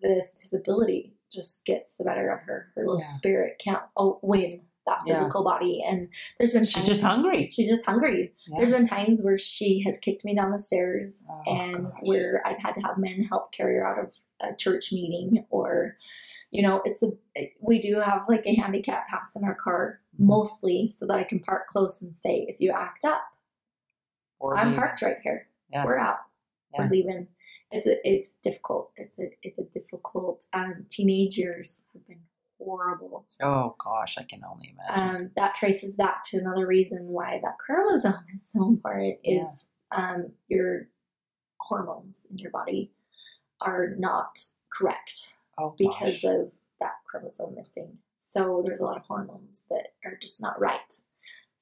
[0.01, 2.71] this disability just gets the better of her.
[2.75, 3.07] Her little Yeah.
[3.13, 5.15] spirit can't oh, win that Yeah.
[5.19, 5.83] physical body.
[5.85, 6.07] And
[6.37, 7.49] there's been She's times, just hungry.
[7.49, 8.33] She's just hungry.
[8.47, 8.57] Yeah.
[8.57, 11.99] There's been times where she has kicked me down the stairs Oh, and gosh.
[12.01, 15.97] where I've had to have men help carry her out of a church meeting or
[16.51, 17.07] you know it's a
[17.59, 20.27] we do have like a handicap pass in our car Mhm.
[20.27, 23.23] mostly so that I can park close and say if you act up
[24.39, 25.83] Or I'm parked right here Yeah.
[25.83, 26.19] we're out
[26.71, 26.83] Yeah.
[26.83, 27.27] we're leaving
[27.71, 28.91] it's a, it's difficult.
[28.95, 32.21] It's a it's a difficult um, teenage years have been
[32.59, 33.25] horrible.
[33.41, 35.15] Oh gosh, I can only imagine.
[35.25, 39.41] um, that traces back to another reason why that chromosome is so important Yeah.
[39.41, 40.87] is um, your
[41.59, 42.91] hormones in your body
[43.61, 44.39] are not
[44.71, 47.97] correct oh because of that chromosome missing.
[48.15, 50.93] So there's a lot of hormones that are just not right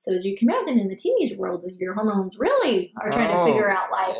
[0.05, 3.45] so as you can imagine in the teenage world your hormones really are trying Oh,
[3.45, 4.15] to figure out life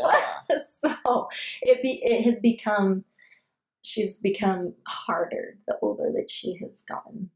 [0.50, 0.58] yeah.
[0.70, 1.30] so
[1.62, 3.04] it be it has become
[3.84, 7.30] she's become harder the older that she has gotten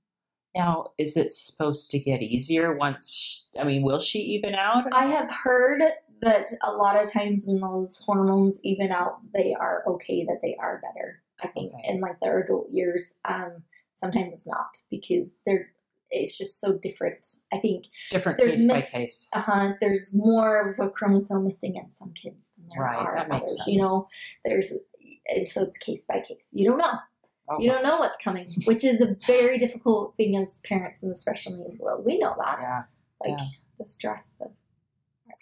[0.56, 3.50] Now, is it supposed to get easier once?
[3.60, 4.86] I mean, will she even out?
[4.92, 5.84] I have heard
[6.22, 10.56] that a lot of times when those hormones even out, they are okay, that they
[10.60, 11.22] are better.
[11.42, 11.84] I think Okay.
[11.94, 13.64] in like their adult years, um,
[13.96, 15.70] sometimes not because they're.
[16.12, 17.26] It's just so different.
[17.54, 19.30] I think different there's case by case.
[19.34, 23.30] uh-huh, there's more of a chromosome missing in some kids than there Right, are that
[23.30, 23.64] makes others.
[23.68, 24.08] You know,
[24.46, 24.78] there's
[25.28, 26.50] and so it's case by case.
[26.54, 26.94] You don't know.
[27.60, 31.16] You don't know what's coming, which is a very difficult thing as parents in the
[31.16, 32.06] special needs world.
[32.06, 32.84] We know that, yeah,
[33.24, 33.46] like yeah.
[33.80, 34.52] the stress of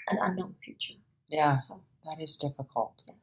[0.09, 0.93] an unknown future.
[1.29, 1.81] yeah, So.
[2.05, 3.03] that is difficult.
[3.05, 3.17] Yes.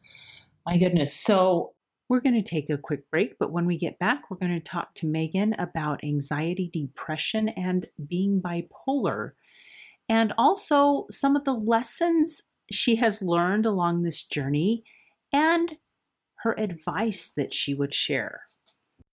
[0.67, 1.15] My goodness.
[1.17, 1.73] So,
[2.07, 4.61] We're going to take a quick break, but when we get back, we're going to
[4.61, 9.31] talk to Megan about anxiety, depression, and being bipolar,
[10.07, 14.85] and also some of the lessons she has learned along this journey
[15.33, 15.79] and
[16.41, 18.43] her advice that she would share.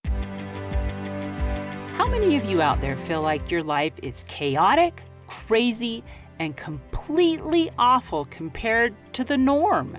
[0.04, 6.04] How many of you out there feel like your life is chaotic, crazy,
[6.42, 9.96] and completely awful compared to the norm?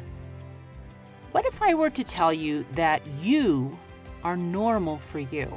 [1.32, 3.78] What if I were to tell you that you
[4.22, 5.50] are normal for you?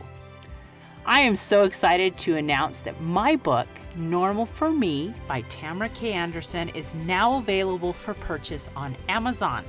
[1.05, 3.67] I am so excited to announce that my book,
[3.97, 6.13] Normal for Me by Tamara K.
[6.13, 9.65] Anderson, is now available for purchase on Amazon.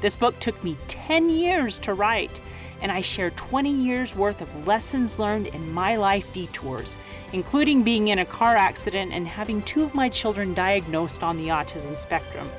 [0.00, 2.40] This book took me 10 years to write,
[2.82, 6.96] and I share 20 years worth of lessons learned in my life detours,
[7.32, 11.46] including being in a car accident and having two of my children diagnosed on the
[11.46, 12.50] autism spectrum.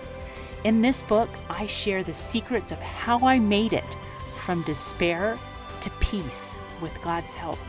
[0.66, 3.86] In this book, I share the secrets of how I made it
[4.36, 5.40] from despair
[5.80, 7.60] to peace with God's help.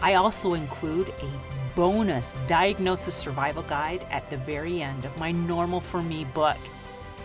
[0.00, 5.82] I also include a bonus diagnosis survival guide at the very end of my Normal
[5.82, 6.56] for Me book.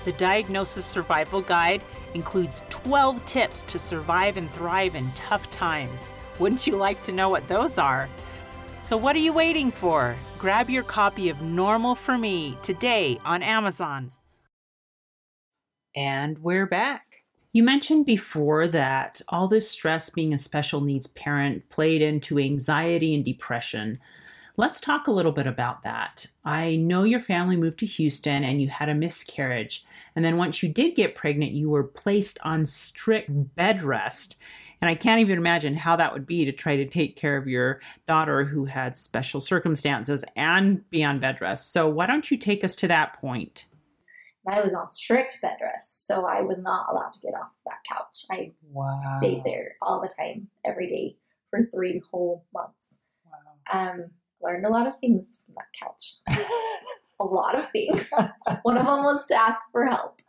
[0.06, 1.82] The Diagnosis Survival Guide
[2.14, 6.12] includes 12 tips to survive and thrive in tough times.
[6.40, 8.10] Wouldn't you like to know what those are?
[8.82, 10.16] So, what are you waiting for?
[10.38, 14.12] Grab your copy of Normal for Me today on Amazon.
[15.96, 17.24] And we're back.
[17.52, 23.16] You mentioned before that all this stress being a special needs parent played into anxiety
[23.16, 24.00] and depression.
[24.56, 26.28] Let's talk a little bit about that.
[26.46, 29.84] I know your family moved to Houston and you had a miscarriage.
[30.16, 34.40] And then once you did get pregnant, you were placed on strict bed rest.
[34.82, 37.48] And I can't even imagine how that would be to try to take care of
[37.48, 41.74] your daughter who had special circumstances and be on bed rest.
[41.74, 43.66] So, why don't you take us to that point?
[44.48, 47.80] I was on strict bed rest, so I was not allowed to get off that
[47.88, 48.24] couch.
[48.32, 49.02] I Wow.
[49.18, 51.18] stayed there all the time, every day,
[51.50, 53.00] for three whole months.
[53.26, 53.40] Wow.
[53.72, 54.12] Um,
[54.42, 56.20] learned a lot of things from that couch.
[57.20, 58.10] a lot of things.
[58.64, 60.22] One of them was to ask for help.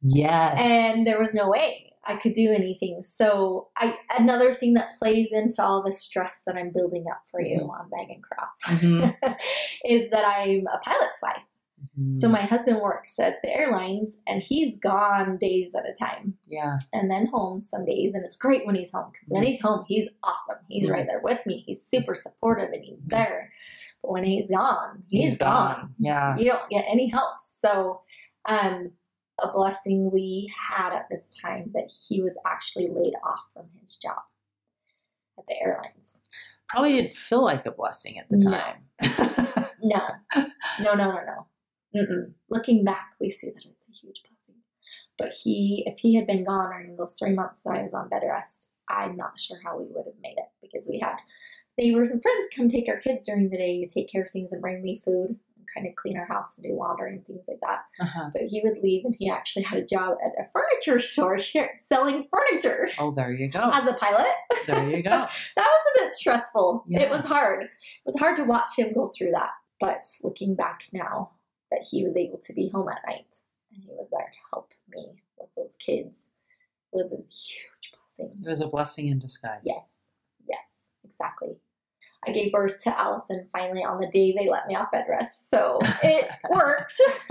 [0.00, 0.56] Yes.
[0.60, 3.02] and there was no way I could do anything.
[3.02, 7.40] So I another thing that plays into all the stress that I'm building up for
[7.40, 9.16] you on Megan Croft Mhm.
[9.84, 11.42] is that I'm a pilot's wife.
[11.98, 12.14] Mhm.
[12.14, 16.78] So my husband works at the airlines and he's gone days at a time yeah.
[16.92, 19.84] and then home some days and it's great when he's home because when he's home
[19.88, 20.58] he's awesome.
[20.68, 21.62] He's right there with me.
[21.66, 23.52] He's super supportive and he's there.
[24.02, 26.36] But when he's gone, he's gone Yeah.
[26.36, 27.40] you don't get any help.
[27.40, 28.02] So,
[28.46, 28.92] um,
[29.40, 33.96] a blessing we had at this time that he was actually laid off from his
[33.96, 34.18] job
[35.38, 36.16] at the airlines.
[36.68, 38.50] Probably didn't feel like a blessing at the No.
[38.50, 38.84] time.
[39.80, 40.00] No,
[40.80, 41.46] no, no, no, no.
[41.96, 42.32] Mm-mm.
[42.50, 44.60] Looking back, we see that it's a huge blessing.
[45.18, 48.08] But he, if he had been gone during those three months that I was on
[48.08, 51.16] bed rest, I'm not sure how we would have made it because we had
[51.76, 54.52] neighbors and friends come take our kids during the day to take care of things
[54.52, 57.46] and bring me food and kind of clean our house and do laundry and things
[57.48, 57.80] like that.
[58.00, 58.30] uh-huh.
[58.32, 61.38] but he would leave and he actually had a job at a furniture store
[61.76, 63.70] selling furniture Oh, there you go.
[63.72, 64.26] as a pilot.
[64.66, 65.10] There you go.
[65.10, 65.26] that
[65.56, 66.84] was a bit stressful.
[66.86, 67.02] Yeah.
[67.02, 67.64] It was hard.
[67.64, 67.70] It
[68.06, 69.50] was hard to watch him go through that.
[69.80, 71.30] But looking back now,
[71.70, 73.36] that he was able to be home at night
[73.72, 76.26] and he was there to help me with those kids
[76.92, 78.42] it was a huge blessing.
[78.44, 79.60] It was a blessing in disguise.
[79.64, 80.10] Yes,
[80.48, 81.58] yes, exactly.
[82.26, 85.50] I gave birth to Allison finally on the day they let me off bed rest.
[85.50, 87.00] So it worked.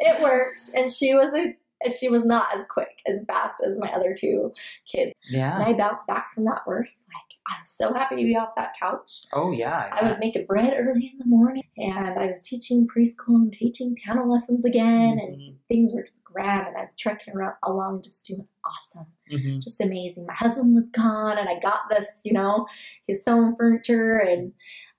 [0.00, 0.62] it worked.
[0.76, 1.56] And she was a
[1.90, 4.52] she was not as quick and fast as my other two
[4.86, 5.12] kids.
[5.30, 5.54] Yeah.
[5.56, 6.94] And I bounced back from that birth.
[7.08, 9.22] Like I was so happy to be off that couch.
[9.32, 9.88] Oh, yeah.
[9.92, 13.94] I was making bread early in the morning and I was teaching preschool and teaching
[13.96, 15.56] piano lessons again and Mhm.
[15.68, 19.60] things were just grand and I was trekking around along just doing awesome Mhm.
[19.62, 20.26] just amazing.
[20.26, 22.66] My husband was gone, and I got this, you know,
[23.06, 24.18] he was selling furniture.
[24.18, 24.52] And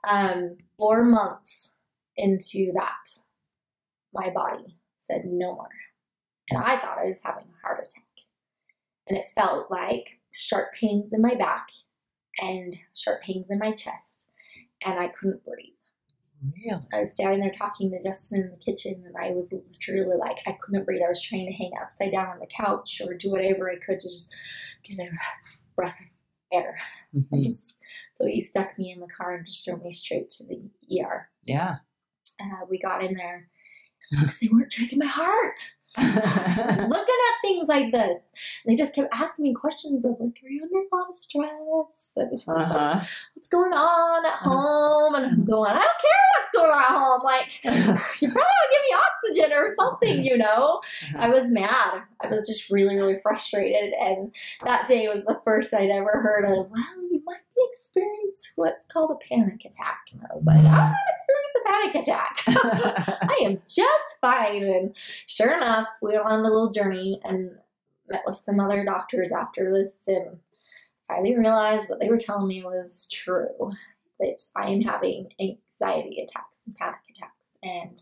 [0.10, 1.76] um, four months
[2.18, 3.24] into that,
[4.14, 5.70] my body said no more.
[6.50, 8.04] And I thought I was having a heart attack.
[9.08, 11.68] And it felt like sharp pains in my back
[12.40, 14.32] and sharp pains in my chest.
[14.86, 15.74] And I couldn't breathe.
[16.66, 16.82] Really?
[16.92, 20.40] I was standing there talking to Justin in the kitchen, and I was literally like,
[20.46, 21.02] I couldn't breathe.
[21.06, 24.00] I was trying to hang upside down on the couch or do whatever I could
[24.00, 24.36] to just
[24.84, 25.10] get a
[25.78, 26.08] breath of
[26.52, 26.76] air.
[27.16, 27.44] I Mhm.
[27.44, 27.82] just
[28.14, 31.30] so he stuck me in the car and just drove me straight to the ER.
[31.44, 31.78] Yeah.
[32.42, 33.48] Uh, we got in there
[34.12, 35.62] because they weren't checking my heart.
[35.98, 38.32] Looking at things like this,
[38.64, 41.16] and they just kept asking me questions of like, "Are you under a lot of
[41.16, 41.52] stress?"
[42.16, 43.02] And uh-huh.
[43.34, 45.16] what's going on at home?
[45.16, 47.22] And I'm going, I don't care what's going on at home.
[47.24, 47.64] Like,
[48.22, 50.82] you probably give me oxygen or something, you know?
[51.18, 52.02] I was mad.
[52.22, 53.94] I was just really, really frustrated.
[53.94, 54.34] And
[54.64, 57.03] that day was the first I'd ever heard of, well,
[57.64, 60.00] you might be experiencing what's called a panic attack.
[60.12, 63.20] And I was like, I'm not experiencing a panic attack.
[63.30, 64.64] I am just fine.
[64.64, 64.96] And
[65.28, 67.52] sure enough, we went on a little journey and
[68.10, 70.40] met with some other doctors after this and
[71.08, 73.72] finally realized what they were telling me was true
[74.20, 77.50] that I am having anxiety attacks and panic attacks.
[77.62, 78.02] And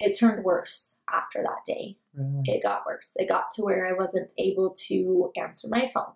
[0.00, 1.96] it turned worse after that day.
[2.14, 2.42] really?
[2.44, 3.14] It got worse.
[3.16, 6.12] It got to where I wasn't able to answer my phone.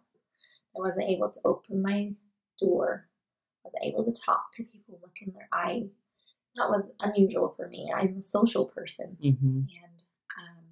[0.77, 2.13] I wasn't able to open my
[2.61, 3.09] door.
[3.09, 5.89] I wasn't able to talk to people, look in their eye.
[6.57, 7.93] That was unusual for me.
[7.95, 9.67] I'm a social person Mhm.
[9.69, 10.05] and
[10.41, 10.65] um,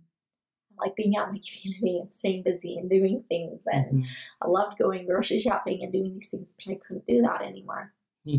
[0.73, 3.65] I like being out in the community and staying busy and doing things.
[3.67, 4.09] And Mhm.
[4.43, 7.95] I loved going grocery shopping and doing these things, but I couldn't do that anymore.
[8.25, 8.39] Hmm.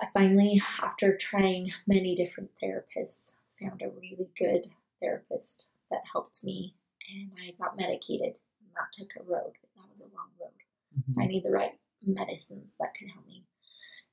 [0.00, 4.68] I finally, after trying many different therapists, found a really good
[5.00, 6.74] therapist that helped me,
[7.12, 8.40] and I got medicated.
[8.60, 9.52] And that took a road.
[9.60, 10.50] But that was a long road.
[11.18, 13.44] I need the right medicines that can help me.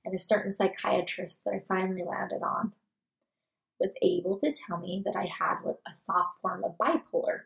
[0.06, 2.74] And a certain psychiatrist that I finally landed on
[3.80, 7.42] was able to tell me that I had what a soft form of bipolar.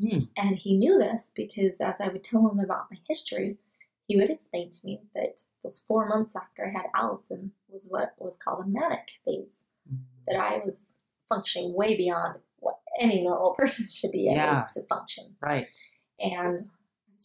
[0.00, 0.20] Hmm.
[0.36, 3.58] And he knew this because as I would tell him about my history,
[4.06, 8.14] he would explain to me that those four months after I had Allison was what
[8.18, 9.64] was called a manic phase,
[10.26, 10.94] that I was
[11.28, 14.64] functioning way beyond what any normal person should be able Yeah.
[14.74, 15.36] to function.
[15.42, 15.66] Right.
[16.20, 16.60] And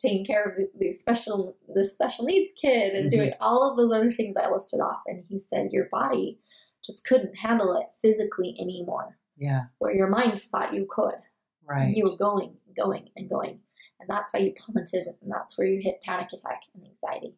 [0.02, 3.12] taking care of the, special the special needs kid and Mhm.
[3.16, 5.02] doing all of those other things I listed off.
[5.06, 6.40] And he said your body
[6.84, 9.66] just couldn't handle it physically anymore, Yeah.
[9.78, 11.16] where your mind thought you could.
[11.64, 11.96] Right.
[11.96, 13.62] You were going, going, and going.
[14.00, 17.38] And that's why you plummeted, and that's where you hit panic attack and anxiety.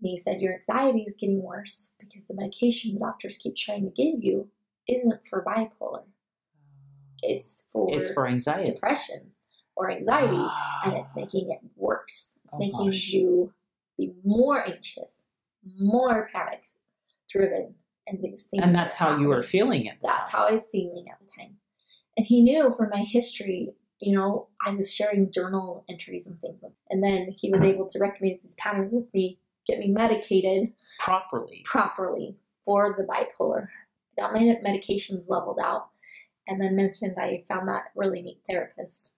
[0.00, 3.84] And he said, Your anxiety is getting worse because the medication the doctors keep trying
[3.84, 4.50] to give you
[4.88, 6.04] isn't for bipolar,
[7.22, 8.72] it's for, It's for anxiety.
[8.72, 9.33] depression
[9.76, 10.82] or anxiety, Ah.
[10.84, 12.38] and it's making it worse.
[12.44, 13.08] It's Oh, making gosh.
[13.10, 13.52] you
[13.96, 15.20] be more anxious,
[15.78, 16.62] more panic
[17.28, 17.74] driven,
[18.06, 18.62] and these things.
[18.62, 19.98] And that's how you were happening feeling it.
[20.00, 21.58] that's how I was feeling at the time.
[22.16, 26.64] And he knew from my history, you know, I was sharing journal entries and things.
[26.90, 31.62] And then he was able to recognize these patterns with me, get me medicated properly.
[31.64, 33.68] properly for the bipolar.
[34.16, 35.88] Got my medications leveled out,
[36.46, 39.13] and then mentioned I found that really neat therapist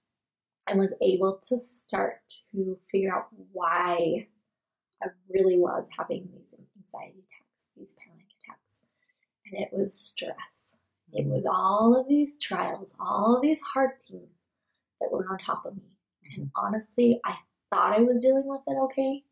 [0.69, 2.21] and was able to start
[2.53, 4.27] to figure out why
[5.03, 8.83] I really was having these anxiety attacks, these panic attacks.
[9.47, 10.77] And it was stress.
[11.13, 14.31] It was all of these trials, all of these hard things
[15.01, 15.83] that were on top of me.
[16.35, 17.37] And honestly, I
[17.73, 19.23] thought I was dealing with it okay,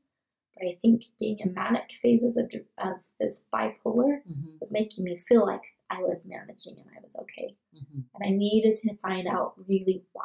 [0.56, 5.16] but I think being in manic phases of, of this bipolar Mhm, was making me
[5.16, 7.56] feel like I was managing and I was okay.
[7.74, 8.04] mhm.
[8.14, 10.24] And I needed to find out really why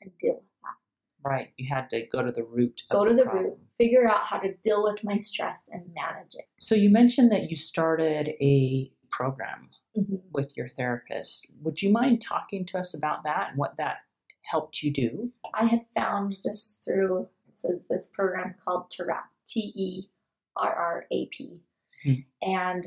[0.00, 1.28] and deal with that.
[1.28, 1.52] Right.
[1.56, 2.82] You had to go to the root.
[2.90, 3.44] Go to the problem.
[3.44, 6.46] root, figure out how to deal with my stress and manage it.
[6.58, 10.22] So you mentioned that you started a program Mhm.
[10.32, 11.52] with your therapist.
[11.62, 13.98] Would you mind talking to us about that and what that
[14.44, 15.32] helped you do?
[15.52, 20.10] I had found just through it says this program called TERRAP, T E
[20.56, 21.62] R R A P,
[22.06, 22.24] Mhm.
[22.40, 22.86] and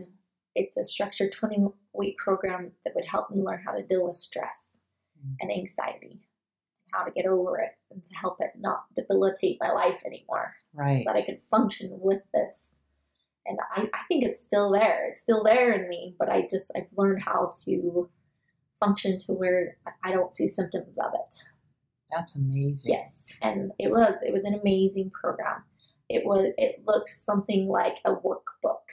[0.55, 4.15] it's a structured twenty week program that would help me learn how to deal with
[4.15, 4.77] stress
[5.19, 5.35] Mhm.
[5.41, 6.21] and anxiety,
[6.93, 10.97] how to get over it, and to help it not debilitate my life anymore, Right.
[11.05, 12.79] so that I could function with this.
[13.45, 15.05] And I, I think it's still there.
[15.07, 18.09] It's still there in me, but I just I've learned how to
[18.79, 21.35] function to where I don't see symptoms of it.
[22.15, 22.93] That's amazing.
[22.93, 25.63] Yes, and it was it was an amazing program.
[26.09, 28.83] It was it looked something like a workbook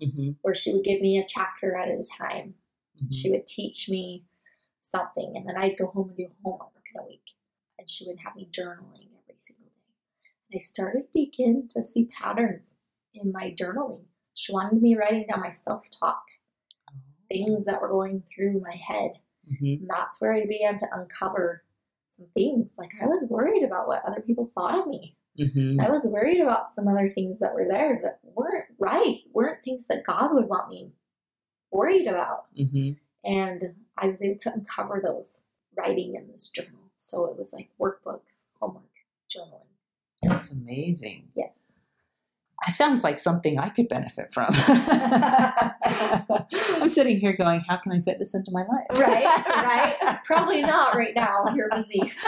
[0.00, 2.54] hmm where she would give me a chapter at a time.
[2.98, 4.24] hmm She would teach me
[4.80, 7.24] something, and then I'd go home and do homework in a week,
[7.88, 10.30] and she would have me journaling every single day.
[10.50, 12.76] And I started to begin to see patterns
[13.14, 14.04] in my journaling.
[14.34, 16.22] She wanted me writing down my self talk,
[17.28, 19.12] things that were going through my head.
[19.48, 21.64] hmm And that's where I began to uncover
[22.08, 22.74] some things.
[22.78, 25.16] Like I was worried about what other people thought of me.
[25.38, 29.62] hmm I was worried about some other things that were there that weren't right, weren't
[29.64, 30.92] things that God would want me
[31.70, 32.46] worried about.
[32.56, 32.92] hmm
[33.24, 33.62] And
[33.96, 35.44] I was able to uncover those
[35.76, 36.77] writing in this journal.
[36.98, 38.82] So it was like workbooks, homework,
[39.30, 39.68] journaling.
[40.20, 41.28] That's amazing.
[41.36, 41.66] Yes.
[42.66, 44.48] It sounds like something I could benefit from.
[46.82, 48.98] I'm sitting here going, how can I fit this into my life?
[48.98, 50.18] Right, right.
[50.24, 51.44] Probably not right now.
[51.54, 52.12] You're busy.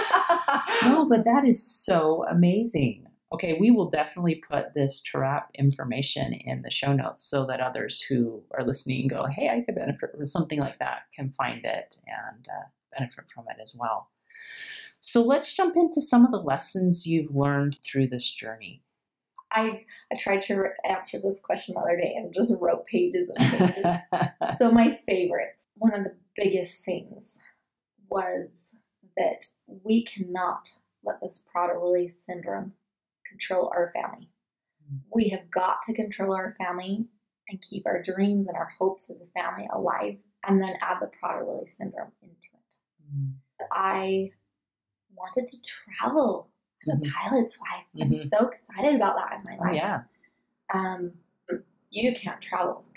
[0.84, 3.06] No, but that is so amazing.
[3.34, 8.00] Okay, we will definitely put this TERRAP information in the show notes so that others
[8.00, 11.96] who are listening go, hey, I could benefit from something like that, can find it
[12.06, 14.08] and uh, benefit from it as well.
[15.00, 18.82] So let's jump into some of the lessons you've learned through this journey.
[19.52, 23.50] I I tried to answer this question the other day and just wrote pages and
[23.50, 23.96] pages.
[24.58, 27.38] so my favorites, one of the biggest things
[28.10, 28.76] was
[29.16, 29.44] that
[29.84, 30.68] we cannot
[31.02, 32.72] let this Prader-Willi syndrome
[33.26, 34.28] control our family.
[34.92, 35.00] Mm.
[35.14, 37.06] We have got to control our family
[37.48, 41.10] and keep our dreams and our hopes as a family alive, and then add the
[41.10, 42.74] Prader-Willi syndrome into it.
[43.12, 43.32] Mm.
[43.72, 44.32] I
[45.14, 46.48] wanted to travel.
[46.90, 47.12] I'm a Mhm.
[47.12, 47.84] pilot's wife.
[48.00, 48.28] I'm Mhm.
[48.28, 49.74] so excited about that in my Oh, life.
[49.74, 50.02] yeah.
[50.72, 51.12] Um,
[51.90, 52.94] you can't travel with.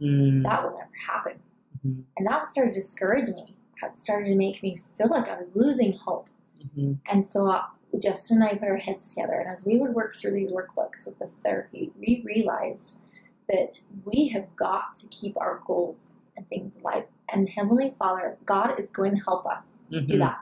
[0.00, 0.42] Mm.
[0.44, 1.40] That will never happen.
[1.86, 2.04] Mhm.
[2.16, 3.56] And that started to discourage me.
[3.80, 6.28] That started to make me feel like I was losing hope.
[6.60, 6.98] Mhm.
[7.06, 7.66] And so uh,
[7.98, 11.06] Justin and I put our heads together, and as we would work through these workbooks
[11.06, 13.04] with this therapy, we realized
[13.48, 18.78] that we have got to keep our goals and things life And Heavenly Father, God
[18.78, 20.18] is going to help us do Mhm.
[20.18, 20.38] that.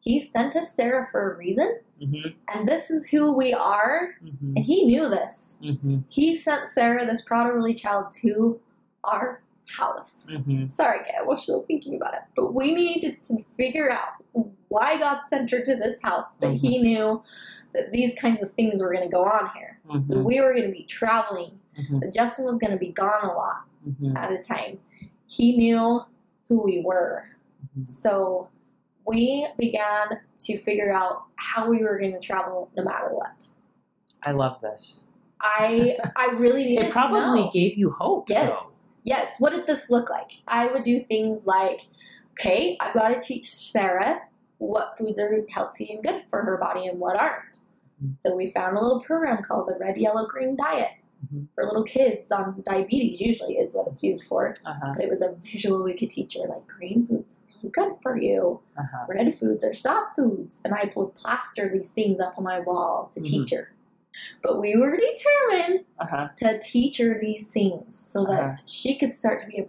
[0.00, 2.34] He sent us Sarah for a reason, Mhm.
[2.52, 4.16] and this is who we are.
[4.22, 4.52] Mhm.
[4.54, 5.56] And He knew this.
[5.62, 6.04] Mhm.
[6.08, 8.60] He sent Sarah, this Prader-Willi child, to
[9.02, 9.40] our
[9.78, 10.26] house.
[10.30, 10.70] Mhm.
[10.70, 12.20] Sorry, I get still thinking about it.
[12.36, 14.22] But we needed to figure out
[14.68, 17.22] why God sent her to this house, that He knew
[17.72, 19.80] that these kinds of things were going to go on here.
[20.08, 21.58] That we were going to be traveling,
[22.00, 24.16] that Justin was going to be gone a lot Mhm.
[24.16, 24.80] at a time.
[25.26, 26.02] He knew
[26.48, 27.24] who we were.
[27.78, 27.84] Mhm.
[27.84, 28.48] So
[29.06, 33.48] we began to figure out how we were going to travel no matter what.
[34.24, 35.04] I love this.
[35.40, 38.28] I I really needed It probably gave you hope.
[38.30, 38.84] Yes.
[39.04, 39.38] Yes.
[39.38, 40.32] What did this look like?
[40.48, 41.86] I would do things like,
[42.32, 44.22] okay, I've got to teach Sarah
[44.58, 47.60] what foods are healthy and good for her body and what aren't.
[48.02, 48.16] Mhm.
[48.24, 50.90] So we found a little program called the Red, Yellow, Green Diet
[51.32, 51.48] Mhm.
[51.54, 53.20] for little kids on diabetes.
[53.20, 54.54] Usually is what it's used for.
[54.64, 54.92] Uh-huh.
[54.94, 57.92] But it was a visual we could teach her like green foods are really good
[58.02, 58.60] for you.
[58.78, 59.06] Uh-huh.
[59.08, 60.60] Red foods are stop foods.
[60.64, 63.24] And I would plaster these things up on my wall to Mhm.
[63.24, 63.72] teach her.
[64.42, 66.28] But we were determined Uh-huh.
[66.36, 68.66] to teach her these things so that Uh-huh.
[68.66, 69.68] she could start to be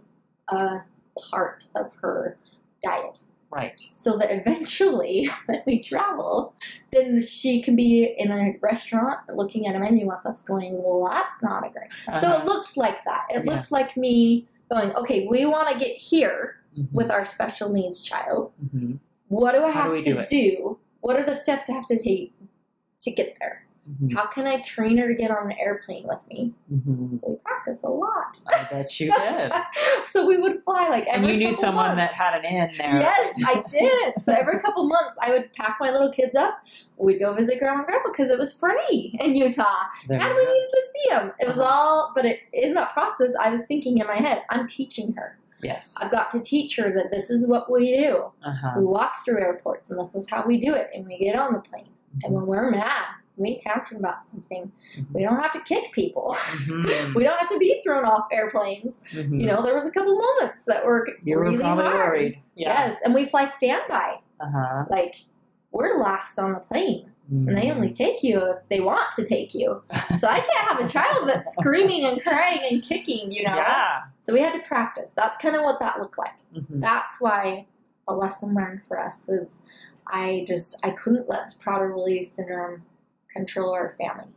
[0.50, 0.86] a, a
[1.32, 2.38] part of her
[2.82, 3.22] diet.
[3.50, 3.80] Right.
[3.80, 6.54] So that eventually, when we travel,
[6.92, 11.10] then she can be in a restaurant looking at a menu with us going, Well,
[11.10, 11.92] that's not a great.
[12.22, 12.42] So Uh-huh.
[12.42, 13.26] it looked like that.
[13.30, 13.52] It Yeah.
[13.54, 16.92] looked like me going, Okay, we want to get here Mhm.
[16.92, 18.52] with our special needs child.
[18.76, 19.00] Mhm.
[19.30, 20.30] What do I How have do to it?
[20.30, 20.78] do?
[21.02, 22.34] What are the steps I have to take
[23.02, 23.64] to get there?
[23.90, 24.14] Mhm.
[24.16, 26.54] How can I train her to get on an airplane with me?
[26.72, 27.22] Mhm.
[27.26, 28.38] We practice a lot.
[28.50, 29.54] I bet you did.
[30.06, 31.98] so we would fly like and every you knew someone months.
[31.98, 33.00] that had an in there.
[33.02, 34.22] Yes, I did.
[34.24, 36.60] So every couple months, I would pack my little kids up.
[36.98, 39.64] We'd go visit grandma and grandpa because it was free in Utah,
[40.08, 40.52] There and we go.
[40.52, 41.32] needed to see them.
[41.40, 41.70] It was Uh-huh.
[41.72, 45.38] all, but it, in that process, I was thinking in my head, I'm teaching her.
[45.64, 45.96] Yes.
[46.04, 48.26] I've got to teach her that this is what we do.
[48.46, 48.74] Uh-huh.
[48.78, 50.90] We walk through airports, and this is how we do it.
[50.94, 51.90] And we get on the plane,
[52.24, 53.06] and when we're mad,
[53.38, 54.72] we tantrum about something.
[54.98, 55.14] Mhm.
[55.14, 56.36] We don't have to kick people.
[56.36, 57.14] Mhm.
[57.16, 59.02] We don't have to be thrown off airplanes.
[59.12, 59.40] Mhm.
[59.40, 61.78] You know, there was a couple moments that were you really hard.
[61.78, 62.42] worried.
[62.56, 62.88] Yeah.
[62.88, 64.20] Yes, and we fly standby.
[64.40, 64.86] Uh-huh.
[64.90, 65.16] Like
[65.72, 69.54] we're last on the plane, and they only take you if they want to take
[69.54, 69.84] you.
[70.18, 73.32] So I can't have a child that's screaming and crying and kicking.
[73.32, 73.56] You know.
[73.56, 74.04] Yeah.
[74.22, 75.12] So we had to practice.
[75.14, 76.38] That's kind of what that looked like.
[76.56, 76.82] Mhm.
[76.82, 77.68] That's why
[78.08, 79.62] a lesson learned for us is
[80.08, 82.84] I just I couldn't let this Prader-Willi syndrome
[83.34, 84.32] control our family.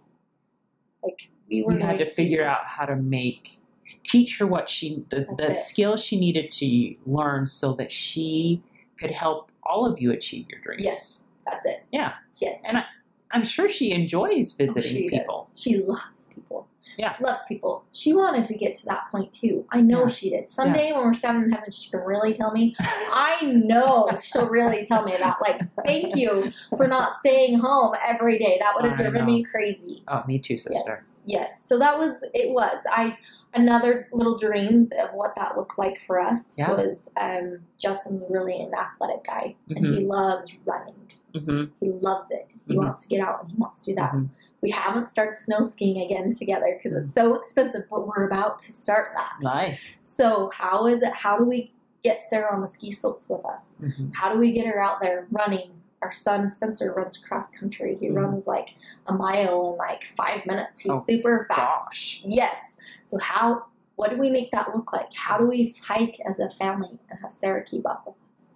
[1.03, 3.59] Like we were You had to figure out how to make
[4.05, 5.55] teach her what she the, the it.
[5.55, 8.62] skills she needed to learn so that she
[8.99, 10.82] could help all of you achieve your dreams.
[10.84, 11.84] Yes, that's it.
[11.93, 12.14] Yeah.
[12.41, 12.61] Yes.
[12.66, 12.82] And
[13.30, 15.49] I'm sure she enjoys Oh, visiting she people.
[15.53, 15.62] Does.
[15.62, 16.66] She loves people.
[17.01, 17.17] Yeah.
[17.19, 17.85] Loves people.
[17.93, 19.65] She wanted to get to that point too.
[19.71, 20.09] I know Yeah.
[20.09, 20.51] she did.
[20.51, 22.77] Someday when we're standing in heaven, she can really tell me.
[22.81, 25.37] I know she'll really tell me that.
[25.41, 28.59] Like, thank you for not staying home every day.
[28.61, 30.03] That would have driven me crazy.
[30.09, 30.83] Oh, me too, sister.
[30.87, 31.23] Yes.
[31.25, 31.65] Yes.
[31.67, 32.81] So that was it was.
[32.91, 33.17] I
[33.55, 36.71] another little dream of what that looked like for us Yeah.
[36.71, 39.95] was um, Justin's really an athletic guy and Mhm.
[39.97, 40.95] he loves running.
[41.35, 42.47] hmm He loves it.
[42.69, 42.79] He Mhm.
[42.85, 44.15] wants to get out and he wants to do that.
[44.63, 48.73] We haven't started snow skiing again together because it's so expensive, but we're about to
[48.73, 49.33] start that.
[49.43, 50.01] Nice.
[50.05, 51.13] So how is it?
[51.15, 53.77] How do we get Sarah on the ski slopes with us?
[53.81, 55.71] hmm How do we get her out there running?
[56.03, 57.95] Our son Spencer runs cross country.
[57.95, 58.17] He Mhm.
[58.17, 58.75] runs like
[59.07, 60.81] a mile in like five minutes.
[60.83, 61.91] He's Oh, super fast.
[61.91, 62.23] Gosh.
[62.25, 62.79] Yes.
[63.07, 63.67] So how?
[63.97, 65.13] What do we make that look like?
[65.13, 68.49] How do we hike as a family and have Sarah keep up with us?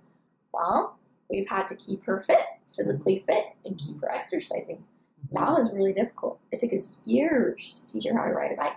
[0.54, 0.96] Well,
[1.28, 4.82] we've had to keep her fit, physically fit, and keep her exercising.
[5.32, 6.38] That was really difficult.
[6.52, 8.72] It took us years to teach her how to ride a bike.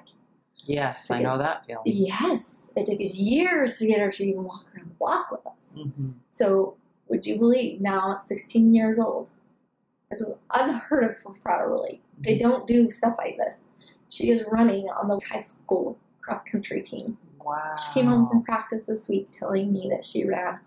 [0.65, 1.83] Yes, I know that feeling.
[1.85, 5.45] Yes, it took us years to get her to even walk around the block with
[5.45, 5.79] us.
[5.81, 6.75] hmm So,
[7.07, 9.31] would you believe now at 16 years old?
[10.09, 12.01] This is unheard of for Prada Really.
[12.19, 13.65] They don't do stuff like this.
[14.09, 17.17] She is running on the high school cross country team.
[17.43, 17.75] Wow.
[17.77, 20.59] She came home from practice this week telling me that she ran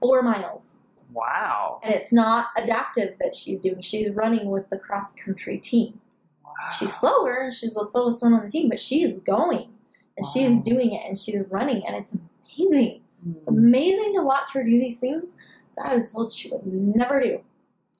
[0.00, 0.74] four miles.
[1.12, 1.80] Wow.
[1.82, 3.80] And it's not adaptive that she's doing.
[3.80, 6.00] She's running with the cross country team.
[6.44, 6.68] wow.
[6.76, 9.68] She's slower and she's the slowest one on the team, but she is going
[10.16, 13.00] and she is doing it and she's running and it's amazing.
[13.36, 13.58] It's Mm.
[13.58, 15.32] amazing to watch her do these things
[15.76, 17.40] that I was told she would never do.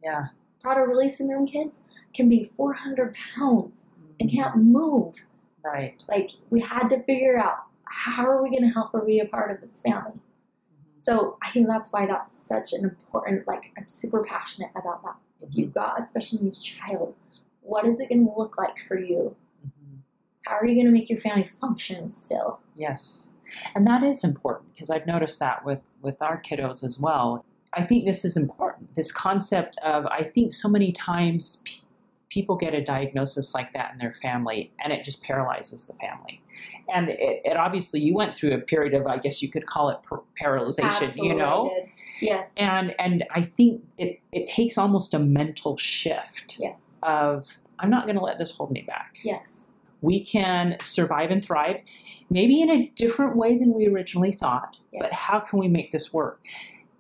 [0.03, 0.29] Yeah.
[0.65, 1.81] Prader-Willi syndrome kids
[2.15, 3.87] can be 400 pounds
[4.21, 5.27] and can't move.
[5.65, 6.01] Right.
[6.09, 9.25] Like, we had to figure out how are we going to help her be a
[9.27, 10.13] part of this family.
[11.09, 15.17] So I think that's why that's such an important, like, I'm super passionate about that.
[15.41, 17.15] If you've got a special needs child,
[17.63, 19.35] what is it going to look like for you?
[19.67, 20.01] Mhm.
[20.45, 22.61] How are you going to make your family function still?
[22.75, 23.33] Yes.
[23.75, 27.43] And that is important because I've noticed that with, with our kiddos as well.
[27.73, 28.95] I think this is important.
[28.95, 31.83] This concept of, I think so many times
[32.31, 36.43] people get a diagnosis like that in their family and it just paralyzes the family.
[36.93, 39.91] And it, it obviously, you went through a period of, I guess you could call
[39.91, 41.71] it par- paralyzation, Absolutely, you know?
[42.21, 42.55] Yes.
[42.57, 46.85] And, and I think it, it takes almost a mental shift yes.
[47.03, 49.69] of, I'm not going to let this hold me back Yes.
[50.01, 51.77] we can survive and thrive,
[52.31, 55.03] maybe in a different way than we originally thought, Yes.
[55.03, 56.41] but how can we make this work?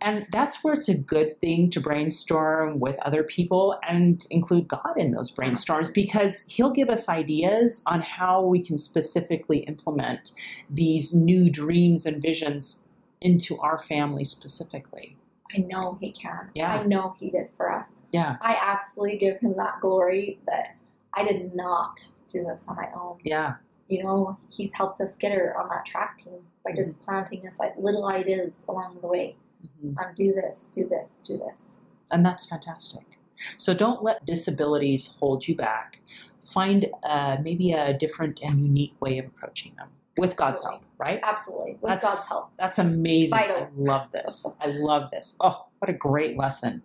[0.01, 4.95] And that's where it's a good thing to brainstorm with other people and include God
[4.97, 10.33] in those brainstorms because He'll give us ideas on how we can specifically implement
[10.71, 12.89] these new dreams and visions
[13.21, 15.17] into our family specifically.
[15.55, 16.51] I know He can.
[16.55, 16.79] Yeah.
[16.79, 17.93] I know He did for us.
[18.13, 18.37] Yeah.
[18.41, 20.77] I absolutely give Him that glory that
[21.15, 23.19] I did not do this on my own.
[23.25, 23.57] Yeah.
[23.89, 27.11] You know, He's helped us get her on that track team by just mm-hmm.
[27.11, 29.37] planting us like little ideas along the way.
[29.63, 29.99] Mhm.
[29.99, 31.79] Um, do this, do this, do this.
[32.11, 33.19] And that's fantastic.
[33.57, 36.01] So don't let disabilities hold you back.
[36.45, 41.21] Find uh, maybe a different and unique way of approaching them with God's help, right?
[41.23, 41.73] Absolutely.
[41.81, 42.51] With that's, God's help.
[42.59, 43.39] That's amazing.
[43.39, 43.57] Vital.
[43.65, 44.47] I love this.
[44.61, 45.37] I love this.
[45.41, 46.83] Oh, what a great lesson.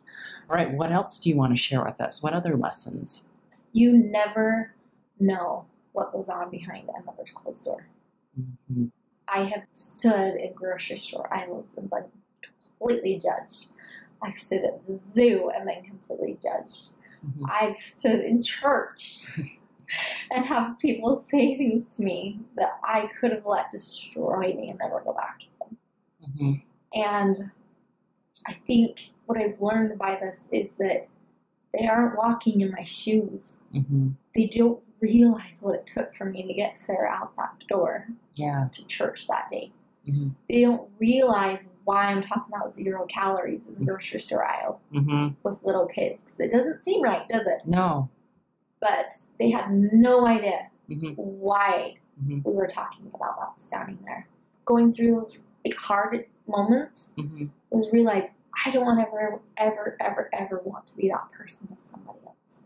[0.49, 2.21] All right, what else do you want to share with us?
[2.21, 3.29] What other lessons?
[3.71, 4.73] You never
[5.19, 7.87] know what goes on behind another's closed door.
[8.39, 8.91] Mhm.
[9.27, 12.05] I have stood in grocery store aisles and been
[12.83, 13.73] completely judged.
[14.21, 16.97] I've stood at the zoo and been completely judged.
[17.25, 17.45] Mhm.
[17.49, 19.39] I've stood in church
[20.31, 24.79] and have people say things to me that I could have let destroy me and
[24.79, 25.43] never go back.
[26.21, 26.61] Mhm.
[26.93, 27.35] And
[28.47, 31.07] I think what I've learned by this is that
[31.73, 33.59] they aren't walking in my shoes.
[33.73, 34.15] Mhm.
[34.35, 38.69] They don't realize what it took for me to get Sarah out that door Yeah.
[38.71, 39.71] to church that day.
[40.07, 40.35] Mhm.
[40.49, 45.35] They don't realize why I'm talking about zero calories in the grocery store aisle Mhm.
[45.43, 47.61] with little kids because it doesn't seem right, does it?
[47.67, 48.09] No.
[48.79, 51.15] But they had no idea Mhm.
[51.17, 52.43] why Mhm.
[52.43, 54.27] we were talking about that standing there.
[54.65, 57.49] Going through those like, hard moments Mhm.
[57.69, 58.29] was realize
[58.65, 62.61] I don't want ever, ever, ever, ever want to be that person to somebody else.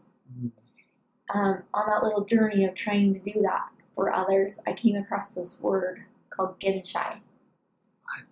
[1.33, 5.29] Um, on that little journey of trying to do that for others, I came across
[5.31, 7.21] this word called genshai.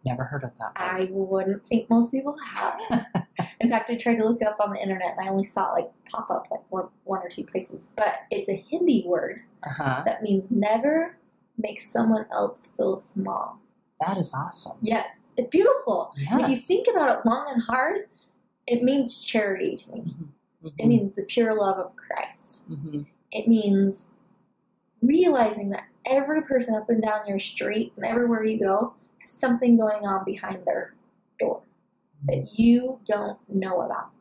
[0.06, 0.72] Never heard of that.
[0.76, 3.06] I wouldn't think most people have.
[3.60, 5.72] In fact, I tried to look it up on the internet and I only saw
[5.74, 7.88] it like pop up like one, one or two places.
[7.96, 10.04] But it's a Hindi word Uh-huh.
[10.06, 11.18] that means never
[11.58, 13.60] make someone else feel small.
[14.06, 14.78] That is awesome.
[14.82, 16.12] Yes, it's beautiful.
[16.18, 16.42] Yes.
[16.44, 18.08] If you think about it long and hard,
[18.68, 20.02] it means charity to me.
[20.64, 20.74] Mhm.
[20.78, 22.70] It means the pure love of Christ.
[22.72, 23.06] Mhm.
[23.32, 24.10] It means
[25.02, 28.94] realizing that every person up and down your street and everywhere you go
[29.26, 30.94] something going on behind their
[31.40, 31.62] door
[32.28, 34.12] that you don't know about.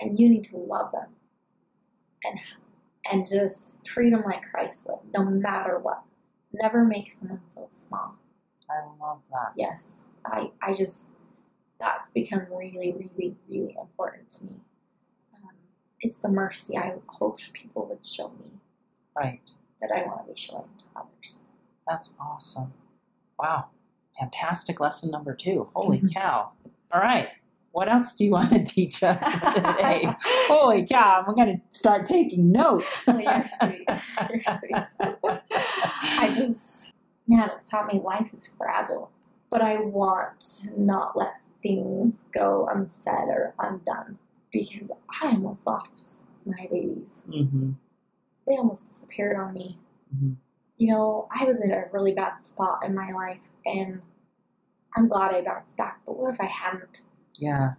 [0.00, 1.08] And you need to love them
[2.24, 2.40] and
[3.10, 6.02] and just treat them like Christ would, no matter what.
[6.52, 8.14] Never make someone feel small.
[8.70, 9.52] I love that.
[9.56, 11.16] Yes, I, I just,
[11.78, 14.60] that's become really, really, really important to me.
[15.36, 15.50] Um,
[16.00, 18.52] it's the mercy I hoped people would show me
[19.16, 19.40] Right.
[19.80, 21.44] that I want to be showing to others.
[21.86, 22.72] That's awesome.
[23.38, 23.66] Wow.
[24.18, 25.68] Fantastic lesson number two.
[25.74, 26.50] Holy cow.
[26.92, 27.28] All right.
[27.72, 29.18] What else do you want to teach us
[29.52, 30.04] today?
[30.46, 31.24] Holy cow.
[31.26, 33.04] I'm going to start taking notes.
[33.08, 33.84] Oh, you're sweet.
[34.30, 35.40] You're sweet.
[36.02, 36.94] I just,
[37.26, 39.10] man, it's taught me life is fragile.
[39.50, 44.18] But I want to not let things go unsaid or undone
[44.52, 44.90] because
[45.20, 47.24] I almost lost my babies.
[47.26, 47.72] hmm
[48.46, 49.78] They almost disappeared on me.
[50.16, 50.36] Mhm.
[50.76, 54.02] You know, I was in a really bad spot in my life and
[54.96, 56.00] I'm glad I bounced back.
[56.04, 57.02] But what if I hadn't?
[57.38, 57.74] Yeah.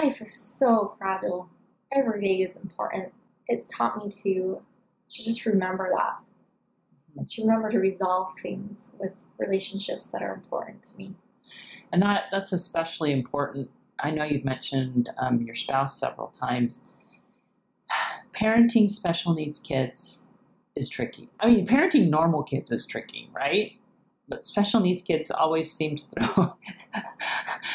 [0.00, 1.48] Life is so fragile.
[1.92, 3.12] Every day is important.
[3.46, 4.60] It's taught me to,
[5.08, 6.18] to just remember that
[7.16, 11.14] and to remember to resolve things with relationships that are important to me.
[11.92, 13.70] And that, that's especially important.
[14.00, 16.88] I know you've mentioned um, your spouse several times.
[18.36, 20.23] Parenting special needs kids
[20.76, 21.28] is tricky.
[21.40, 23.72] I mean, parenting normal kids is tricky, right?
[24.28, 26.44] But special needs kids always seem to throw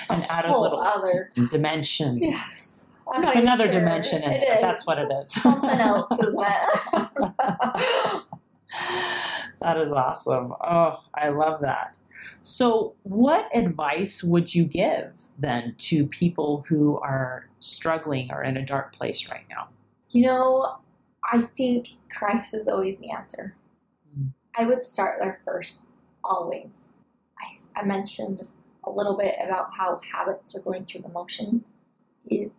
[0.09, 1.31] an a added little other.
[1.51, 2.17] dimension.
[2.17, 2.81] Yes.
[3.11, 3.73] I'm It's another sure.
[3.73, 4.43] dimension in it.
[4.43, 4.61] It.
[4.61, 5.31] That's what it is.
[5.31, 7.09] Something else, isn't it?
[9.61, 10.53] that is awesome.
[10.61, 11.97] Oh, I love that.
[12.41, 18.65] So, what advice would you give then to people who are struggling or in a
[18.65, 19.69] dark place right now?
[20.09, 20.77] You know,
[21.31, 23.55] I think Christ is always the answer.
[24.17, 24.29] Mm.
[24.57, 25.87] I would start there first,
[26.23, 26.89] always.
[27.39, 28.51] I, I mentioned
[28.83, 31.63] a little bit about how habits are going through the motion.
[32.25, 32.51] It,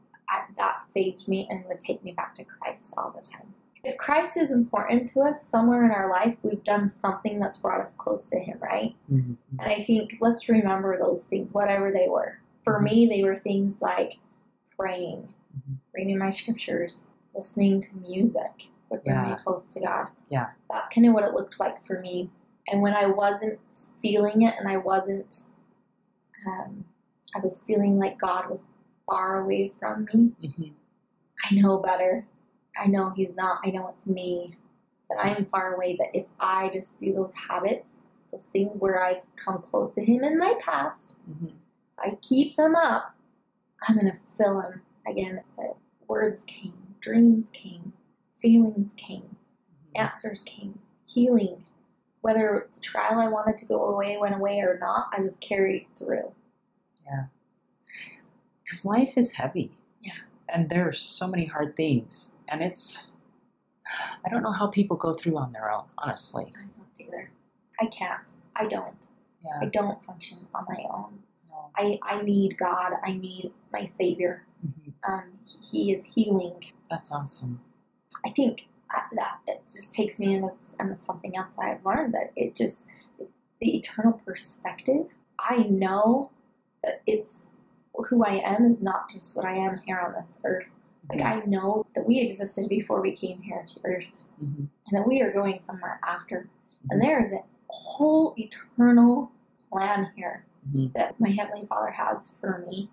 [0.59, 3.53] that saved me and would take me back to Christ all the time.
[3.83, 7.81] If Christ is important to us somewhere in our life, we've done something that's brought
[7.81, 8.95] us close to Him, right?
[9.11, 9.37] Mhm.
[9.59, 12.39] And I think let's remember those things, whatever they were.
[12.63, 14.19] For me, they were things like
[14.79, 15.77] praying, Mhm.
[15.95, 20.09] reading my scriptures, listening to music would bring me close to God.
[20.29, 20.49] Yeah.
[20.71, 22.31] That's kind of what it looked like for me.
[22.69, 23.59] And when I wasn't
[24.01, 25.35] feeling it and I wasn't
[26.47, 26.85] um,
[27.35, 28.65] I was feeling like God was
[29.07, 30.33] far away from me.
[30.43, 30.73] Mhm.
[31.51, 32.27] I know better.
[32.77, 33.61] I know He's not.
[33.65, 34.55] I know it's me.
[35.09, 35.97] That I am far away.
[35.97, 38.01] That if I just do those habits,
[38.31, 41.53] those things where I've come close to Him in my past, Mhm.
[41.99, 43.15] I keep them up,
[43.87, 45.43] I'm going to fill Him again.
[45.59, 45.75] That
[46.09, 47.93] words came, dreams came,
[48.41, 49.37] feelings came,
[49.95, 50.03] mm-hmm.
[50.03, 51.65] answers came, healing.
[52.21, 55.87] Whether the trial I wanted to go away went away or not, I was carried
[55.97, 56.33] through.
[57.07, 57.25] Yeah.
[58.63, 59.73] Because life is heavy.
[60.01, 60.13] Yeah.
[60.49, 62.39] And there are so many hard things.
[62.47, 63.09] And it's,
[64.25, 66.45] I don't know how people go through on their own, honestly.
[66.57, 67.31] I don't either.
[67.81, 68.33] I can't.
[68.55, 69.09] I don't.
[69.43, 69.59] Yeah.
[69.63, 71.21] I don't function on my own.
[71.49, 71.71] No.
[71.75, 72.93] I, I need God.
[73.03, 74.45] I need my Savior.
[75.07, 75.25] Um,
[75.71, 76.63] he is healing.
[76.89, 77.61] That's awesome.
[78.25, 82.33] I think uh, that it just takes me into, into something else I've learned that
[82.37, 82.91] it just
[83.61, 85.07] the eternal perspective.
[85.39, 86.31] I know
[86.83, 87.49] that it's
[87.95, 90.71] who I am is not just what I am here on this earth.
[91.11, 94.69] Like I know that we existed before we came here to earth, Mhm.
[94.87, 96.49] and that we are going somewhere after.
[96.91, 99.33] And there is a whole eternal
[99.71, 100.93] plan here Mhm.
[100.95, 102.91] that my heavenly Father has for me.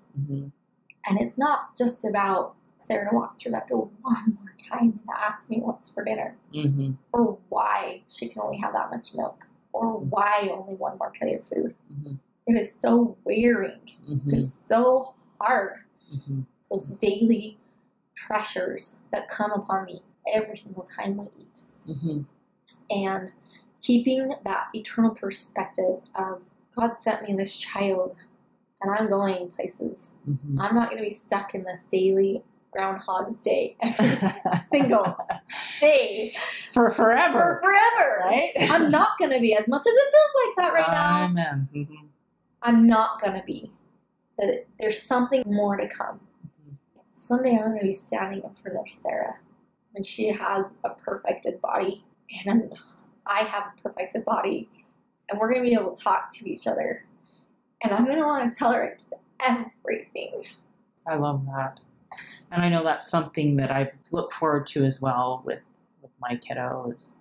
[1.08, 5.18] And it's not just about Sarah to walk through that door one more time and
[5.18, 6.98] ask me what's for dinner, Mhm.
[7.14, 11.40] or why she can only have that much milk, or why only one more plate
[11.40, 11.76] of food.
[11.92, 12.20] Mhm.
[12.48, 13.82] It is so wearing.
[14.08, 14.34] It Mhm.
[14.34, 15.84] is so hard.
[16.14, 16.46] Mhm.
[16.70, 17.58] Those daily
[18.16, 20.04] pressures that come upon me
[20.34, 21.64] every single time we eat.
[21.86, 22.26] Mhm.
[22.90, 23.34] And
[23.82, 26.42] keeping that eternal perspective of
[26.76, 28.16] God sent me this child
[28.82, 30.14] and I'm going places.
[30.28, 30.58] Mhm.
[30.60, 34.16] I'm not going to be stuck in this daily Groundhog's Day every
[34.72, 35.18] single
[35.82, 36.36] day
[36.74, 37.34] For forever.
[37.40, 38.20] for forever.
[38.26, 38.52] Right?
[38.72, 41.24] I'm not going to be as much as it feels like that right now.
[41.26, 41.70] Amen.
[41.74, 42.08] Mhm.
[42.62, 43.72] I'm not going to be.
[44.80, 46.20] There's something more to come.
[47.10, 49.38] Someday I'm going to be standing in front of Sarah
[49.94, 52.04] when she has a perfected body
[52.46, 52.74] and
[53.26, 54.70] I have a perfected body
[55.30, 57.04] and we're going to be able to talk to each other.
[57.84, 58.98] And I'm going to want to tell her
[59.40, 60.44] everything.
[61.06, 61.80] I love that.
[62.52, 65.60] And I know that's something that I've looked forward to as well with,
[66.02, 67.12] with my kiddos,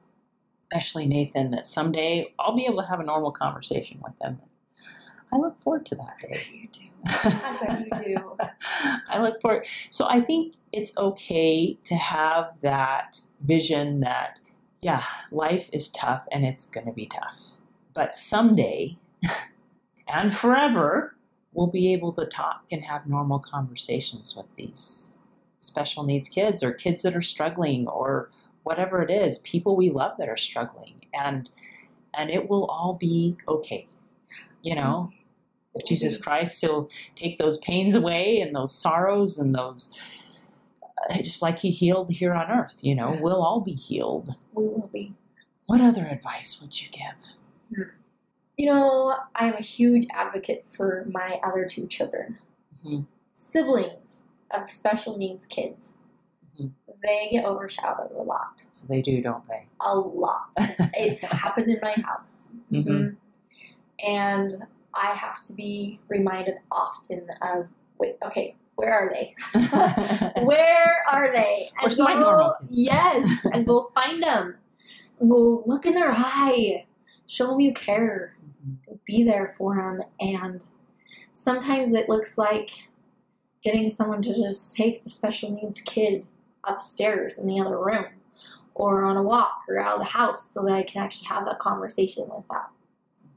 [0.73, 4.41] especially Nathan, that someday I'll be able to have a normal conversation with them.
[5.33, 6.41] I look forward to that day.
[6.53, 6.81] You do.
[7.07, 8.37] I bet you do.
[9.09, 9.67] I look forward.
[9.67, 14.41] So I think it's okay to have that vision that,
[14.81, 17.51] yeah, life is tough and it's going to be tough.
[17.93, 18.99] But someday
[20.13, 21.15] and forever,
[21.53, 25.17] we'll be able to talk and have normal conversations with these
[25.59, 28.31] special needs kids or kids that are struggling or
[28.63, 30.95] whatever it is, people we love that are struggling.
[31.15, 31.49] And
[32.19, 33.87] and it will all be okay.
[34.63, 35.11] You know,
[35.75, 36.17] will Jesus.
[36.19, 40.01] Christ, He'll take those pains away and those sorrows and those,
[41.11, 43.21] uh, just like He healed here on earth, you know, Yeah.
[43.21, 44.35] we'll all be healed.
[44.55, 45.15] We will be.
[45.67, 47.87] What other advice would you give?
[48.57, 52.39] You know, I'm a huge advocate for my other two children.
[52.85, 53.07] Mhm.
[53.33, 55.93] Siblings of special needs kids.
[56.59, 56.73] Mhm.
[57.03, 58.65] They get overshadowed a lot.
[58.89, 59.67] They do, don't they?
[59.81, 60.49] A lot.
[60.97, 62.45] it's happened in my house.
[62.73, 62.85] Mhm.
[62.87, 63.17] Mhm.
[64.07, 64.51] And
[64.95, 69.35] I have to be reminded often of wait, okay, where are they?
[70.45, 71.69] Where are they?
[71.77, 72.55] And Where's my normal?
[72.71, 74.57] Yes, and go find them.
[75.19, 76.85] Go look in their eye.
[77.27, 78.36] Show them you care.
[79.07, 80.03] Be there for them.
[80.21, 80.67] And
[81.33, 82.71] sometimes it looks like
[83.63, 86.27] getting someone to just take the special needs kid
[86.65, 88.07] upstairs in the other room
[88.75, 91.45] or on a walk or out of the house so that I can actually have
[91.47, 92.69] that conversation with that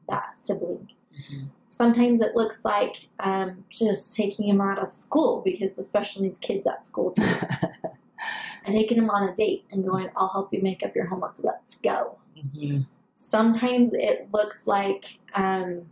[0.10, 0.90] that sibling.
[1.16, 1.50] Mhm.
[1.68, 6.40] Sometimes it looks like um, just taking him out of school because the special needs
[6.40, 7.24] kids at school too,
[8.66, 11.36] and taking him on a date and going, "I'll help you make up your homework.
[11.44, 12.86] Let's go." Mhm.
[13.22, 15.92] Sometimes it looks like, um,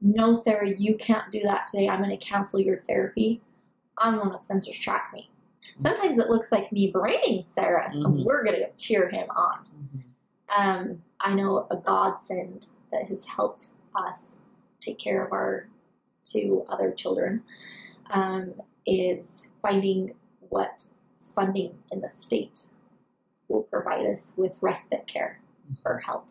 [0.00, 1.86] "No, Sarah, you can't do that today.
[1.86, 3.42] I'm going to cancel your therapy.
[3.98, 5.30] I'm going to Spencer's track me.
[5.76, 8.24] Sometimes it looks like me berating Sarah, and Mhm.
[8.24, 9.66] we're going to cheer him on.
[9.68, 10.02] Mhm.
[10.58, 14.38] Um, I know a godsend that has helped us
[14.80, 15.68] take care of our
[16.24, 17.44] two other children
[18.08, 18.54] um,
[18.86, 20.14] is finding
[20.48, 20.86] what
[21.20, 22.68] funding in the state
[23.48, 25.38] will provide us with respite care
[25.84, 26.28] or help.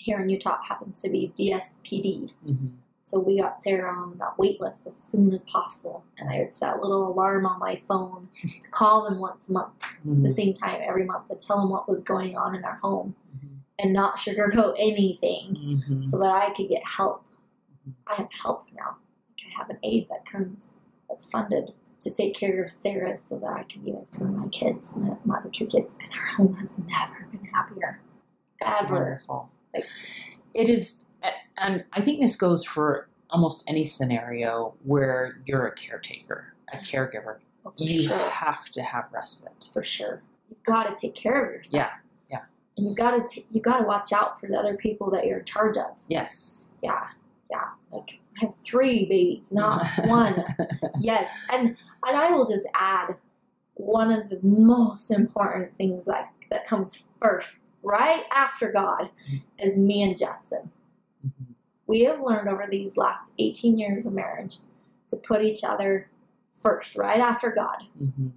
[0.00, 2.32] Here in Utah, happens to be DSPD.
[2.46, 2.70] Mhm.
[3.02, 6.04] So we got Sarah on that wait list as soon as possible.
[6.16, 9.52] And I would set a little alarm on my phone to call them once a
[9.52, 10.22] month, Mhm.
[10.24, 13.14] the same time every month, to tell them what was going on in our home
[13.36, 13.48] Mhm.
[13.78, 16.06] and not sugarcoat anything Mhm.
[16.08, 17.22] so that I could get help.
[17.86, 17.92] Mhm.
[18.06, 18.96] I have help now.
[19.38, 20.74] I I have an aide that comes
[21.08, 24.48] that's funded to take care of Sarah so that I can be there for my
[24.48, 25.92] kids, my, my other two kids.
[26.00, 28.00] And our home has never been happier.
[28.60, 28.94] That's Ever.
[28.94, 29.50] wonderful.
[29.74, 29.86] Like-
[30.54, 31.08] it is,
[31.56, 36.84] and I think this goes for almost any scenario where you're a caretaker, a mm-hmm.
[36.84, 37.38] caregiver.
[37.64, 38.16] Oh, You sure.
[38.16, 39.68] have to have respite.
[39.72, 40.22] For sure.
[40.48, 41.90] You've got to take care of yourself.
[42.30, 42.44] Yeah, yeah.
[42.76, 45.26] And you got to t- you got to watch out for the other people that
[45.26, 45.96] you're in charge of.
[46.08, 46.72] Yes.
[46.82, 47.06] Yeah,
[47.50, 47.68] yeah.
[47.92, 50.44] Like I have three babies, not one.
[51.00, 53.16] Yes, and and I will just add
[53.74, 59.10] one of the most important things that that comes first, right after God,
[59.58, 60.70] is me and Justin.
[61.26, 61.54] Mhm.
[61.86, 64.56] We have learned over these last 18 years of marriage
[65.08, 66.08] to put each other
[66.60, 67.84] first, right after God.
[68.00, 68.32] Mhm.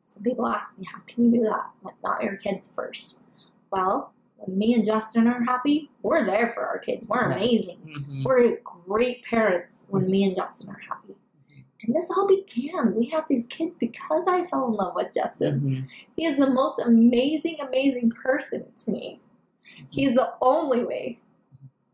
[0.00, 1.70] Some people ask me, how can you do that?
[1.82, 3.24] Like, not your kids first.
[3.70, 7.08] Well, when me and Justin are happy, we're there for our kids.
[7.08, 7.78] We're amazing.
[7.84, 8.24] Mhm.
[8.24, 11.14] We're great parents when me and Justin are happy.
[11.84, 12.94] And this all began.
[12.94, 15.60] We have these kids because I fell in love with Justin.
[15.60, 15.88] Mhm.
[16.16, 19.20] He is the most amazing, amazing person to me.
[19.90, 21.18] He's the only way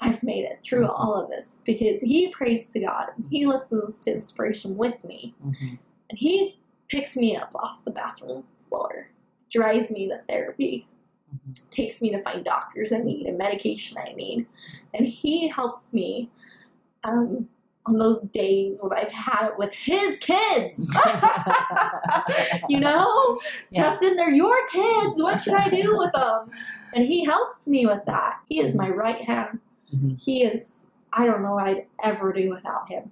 [0.00, 0.90] I've made it through Mhm.
[0.98, 5.34] all of this because he prays to God and he listens to inspiration with me
[5.44, 5.78] Mhm.
[6.10, 6.58] and he
[6.88, 9.08] picks me up off the bathroom floor,
[9.50, 10.86] drives me to therapy,
[11.70, 14.46] takes me to find doctors I need and medication I need.
[14.94, 16.30] And he helps me
[17.04, 17.48] um,
[17.88, 20.94] on those days when I've had it with his kids.
[22.68, 23.38] you know,
[23.70, 23.90] Yeah.
[23.90, 25.22] Justin, they're your kids.
[25.22, 26.48] What should I do with them?
[26.94, 28.40] And he helps me with that.
[28.48, 29.60] He is my right hand.
[29.94, 30.22] Mhm.
[30.22, 33.10] He is, I don't know what I'd ever do without him.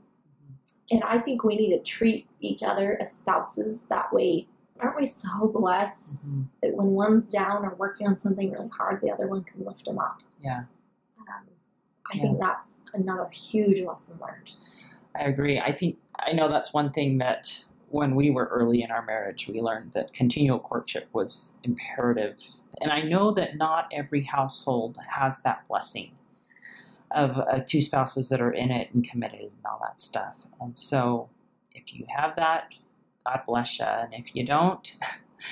[0.90, 4.46] And I think we need to treat each other as spouses that way.
[4.80, 6.44] Aren't we so blessed Mhm.
[6.62, 9.86] that when one's down or working on something really hard, the other one can lift
[9.86, 10.22] them up?
[10.38, 10.64] Yeah.
[11.20, 11.46] Um,
[12.12, 14.52] I think that's another huge lesson learned.
[15.14, 15.58] I agree.
[15.58, 19.48] I think I know that's one thing that when we were early in our marriage,
[19.48, 22.40] we learned that continual courtship was imperative.
[22.82, 26.12] And I know that not every household has that blessing
[27.12, 30.36] of uh, two spouses that are in it and committed and all that stuff.
[30.60, 31.28] And so,
[31.74, 32.74] if you have that,
[33.24, 33.86] God bless you.
[33.86, 34.96] And if you don't,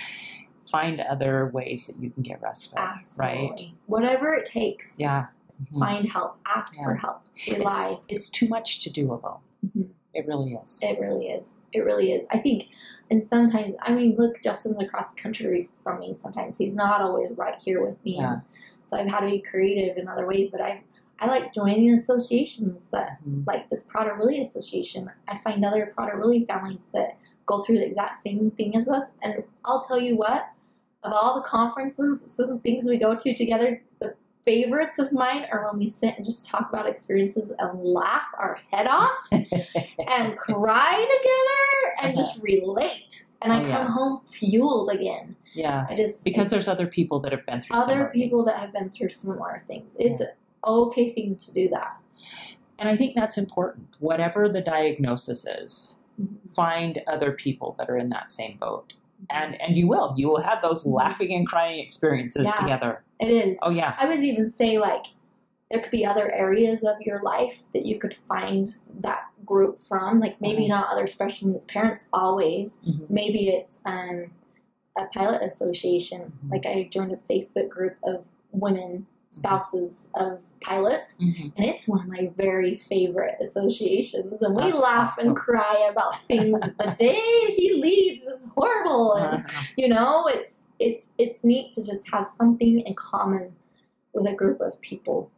[0.71, 2.81] find other ways that you can get respite.
[2.81, 3.39] Absolutely.
[3.39, 3.73] Right?
[3.87, 5.27] Whatever it takes, Yeah.
[5.63, 5.79] Mhm.
[5.79, 7.99] find help, ask for help, It's, rely.
[8.09, 9.39] it's too much to do alone.
[9.67, 9.89] Mhm.
[10.13, 10.81] It really is.
[10.83, 11.55] It really is.
[11.73, 12.27] It really is.
[12.31, 12.69] I think,
[13.11, 16.59] and sometimes, I mean, look, Justin's across the country from me sometimes.
[16.59, 18.17] He's not always right here with me.
[18.17, 18.41] Yeah.
[18.87, 20.83] So I've had to be creative in other ways, but I,
[21.19, 23.47] I like joining associations that, Mhm.
[23.47, 25.11] like this Prader-Willi Association.
[25.27, 29.11] I find other Prader-Willi families that go through the exact same thing as us.
[29.23, 30.49] And I'll tell you what,
[31.03, 33.94] of all the conferences and things we go to together, the
[34.45, 38.59] favorites of mine are when we sit and just talk about experiences and laugh our
[38.71, 43.25] head off and cry together and just relate.
[43.43, 43.89] And I Oh, come yeah.
[43.89, 45.37] home fueled again.
[45.55, 45.87] yeah.
[45.89, 48.47] I just Because there's other people that have been through other similar people things.
[48.53, 49.97] that have been through similar things.
[49.99, 50.29] It's an
[50.67, 51.97] okay thing to do that.
[52.79, 53.89] and I think that's important.
[54.01, 56.53] Whatever the diagnosis is, Mm-hmm.
[56.53, 58.93] find other people that are in that same boat,
[59.31, 60.15] and and you will.
[60.17, 62.67] You will have those laughing and crying experiences Mm-hmm.
[62.69, 62.77] Yeah.
[62.77, 63.04] together.
[63.21, 63.59] It is.
[63.63, 65.07] Oh yeah, I would even say like
[65.71, 68.69] there could be other areas of your life that you could find
[69.01, 70.19] that group from.
[70.21, 70.69] Like maybe Mhm.
[70.69, 72.79] not other special needs parents always.
[72.87, 73.09] Mhm.
[73.11, 74.31] Maybe it's um,
[74.97, 76.33] a pilot association.
[76.47, 76.51] Mhm.
[76.53, 81.53] Like I joined a Facebook group of women spouses of pilots, Mhm.
[81.57, 84.41] and it's one of my very favorite associations.
[84.41, 85.29] And we That's laugh awesome.
[85.29, 86.59] and cry about things.
[86.79, 89.63] the day he leaves is horrible, and Uh-huh.
[89.77, 93.55] you know it's it's it's neat to just have something in common
[94.13, 95.31] with a group of people.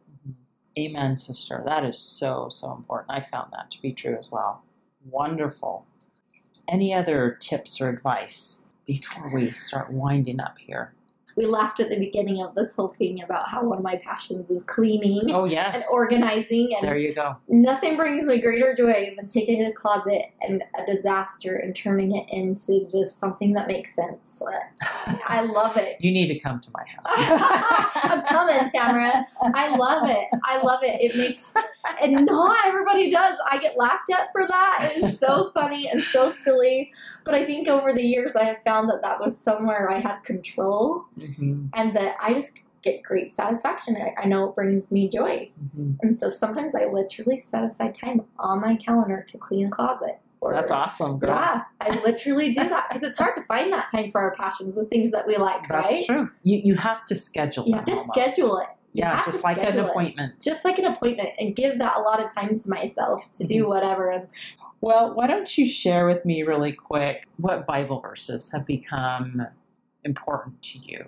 [0.77, 1.61] Amen, sister.
[1.65, 3.11] That is so so important.
[3.11, 4.61] I found that to be true as well.
[5.09, 5.85] Wonderful.
[6.67, 10.93] Any other tips or advice before we start winding up here?
[11.37, 14.49] We laughed at the beginning of this whole thing about how one of my passions
[14.49, 15.75] is cleaning Oh yes.
[15.75, 17.37] and organizing and there you go.
[17.47, 22.25] Nothing brings me greater joy than taking a closet and a disaster and turning it
[22.29, 24.41] into just something that makes sense.
[25.27, 25.97] I love it.
[26.07, 28.01] You need to come to my house.
[28.05, 29.25] I'm coming, Tamara.
[29.53, 30.27] I love it.
[30.45, 31.01] I love it.
[31.01, 31.53] It makes,
[32.01, 33.37] and not everybody does.
[33.49, 34.91] I get laughed at for that.
[34.95, 36.91] It is so funny and so silly.
[37.25, 40.23] But I think over the years, I have found that that was somewhere I had
[40.23, 43.97] control Mhm, and that I just get great satisfaction.
[43.97, 45.49] I, I know it brings me joy.
[45.77, 45.97] mhm.
[46.01, 50.19] And so sometimes I literally set aside time on my calendar to clean a closet.
[50.39, 51.31] Or, That's awesome, girl.
[51.31, 54.75] Yeah, I literally do that because it's hard to find that time for our passions,
[54.75, 56.05] the things that we like, That's right?
[56.05, 56.29] true.
[56.43, 57.65] You you have to schedule.
[57.67, 58.09] You have to almost.
[58.09, 58.67] schedule it.
[58.93, 59.89] You yeah, just like an schedule it.
[59.89, 60.39] appointment.
[60.39, 63.65] Just like an appointment, and give that a lot of time to myself to do
[63.65, 63.69] Mhm.
[63.69, 64.27] whatever.
[64.79, 69.47] Well, why don't you share with me really quick what Bible verses have become
[70.07, 71.05] important to you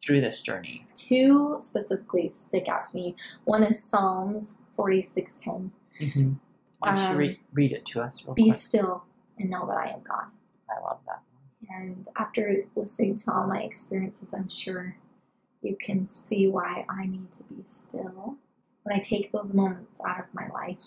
[0.00, 0.86] through this journey?
[0.94, 3.16] two specifically stick out to me.
[3.44, 5.72] One is Psalms forty six ten.
[6.00, 6.32] Mm-hmm.
[6.80, 8.54] Why don't you Um, read, read it to us real Be quick?
[8.54, 9.04] still
[9.38, 10.26] and know that I am God.
[10.70, 11.22] I love that.
[11.70, 14.96] And after listening to all my experiences, I'm sure
[15.60, 18.36] you can see why I need to be still.
[18.84, 20.82] When I take those moments out of my life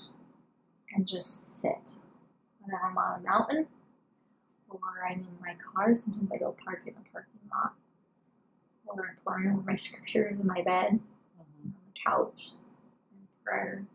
[0.95, 1.97] and just sit,
[2.61, 3.67] whether I'm on a mountain
[4.71, 7.73] or I'm in my car, sometimes I go park in a parking lot,
[8.85, 10.99] or I'm pouring over my scriptures in my bed,
[11.39, 11.65] Mhm.
[11.65, 12.53] on the couch,
[13.11, 13.85] in prayer.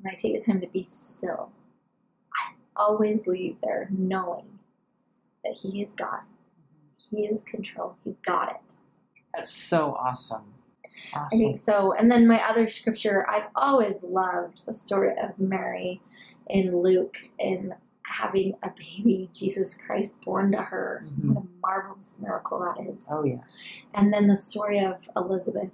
[0.00, 1.52] When I take the time to be still,
[2.34, 4.58] I always leave there knowing
[5.44, 6.22] that He is God.
[6.96, 7.96] He is control.
[8.04, 8.78] He's got it.
[9.34, 10.54] That's so awesome.
[11.14, 11.92] I think so.
[11.92, 16.00] And then my other scripture, I've always loved the story of Mary
[16.48, 17.74] in Luke and
[18.10, 21.04] having a baby, Jesus Christ, born to her.
[21.06, 21.34] Mhm.
[21.34, 23.06] What a marvelous miracle that is.
[23.10, 23.78] Oh, yes.
[23.94, 25.70] And then the story of Elizabeth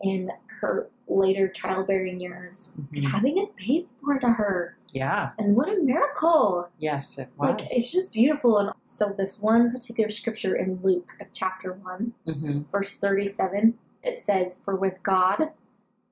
[0.00, 3.04] in her later childbearing years, Mhm.
[3.10, 4.76] having a baby born to her.
[4.92, 5.30] Yeah.
[5.38, 6.68] And what a miracle!
[6.78, 7.50] Yes, it was.
[7.50, 8.58] Like, it's just beautiful.
[8.58, 14.18] And so, this one particular scripture in Luke of chapter 1, hmm verse 37, it
[14.18, 15.52] says, For with God,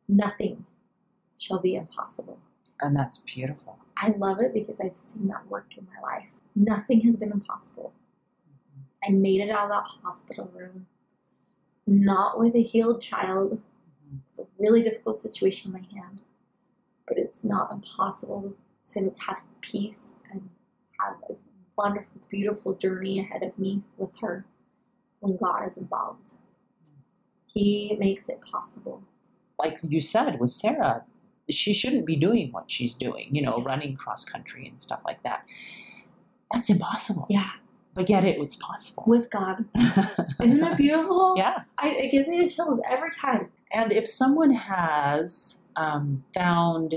[0.09, 0.67] nothing
[1.37, 2.39] shall be impossible.
[2.81, 3.79] And that's beautiful.
[4.03, 6.33] I love it because I've seen that work in my life.
[6.57, 7.93] Nothing has been impossible.
[9.07, 10.87] I made it out of that hospital room,
[11.87, 13.63] not with a healed child.
[14.29, 16.23] It's a really difficult situation in my hand,
[17.07, 18.55] but it's not impossible
[18.87, 20.49] to have peace and
[20.99, 21.35] have a
[21.79, 24.45] wonderful, beautiful journey ahead of me with her
[25.21, 26.35] when God is involved.
[27.47, 29.05] He makes it possible.
[29.61, 31.05] Like you said with Sarah,
[31.51, 35.23] she shouldn't be doing what she's doing, you know, running cross country and stuff like
[35.23, 35.45] that.
[36.53, 37.27] That's impossible.
[37.29, 37.51] Yeah,
[37.95, 39.05] But yet it was possible.
[39.07, 39.65] with God.
[40.41, 41.35] Isn't that beautiful?
[41.37, 41.63] yeah.
[41.79, 43.51] I, it gives me the chills every time.
[43.73, 46.95] And if someone has um, found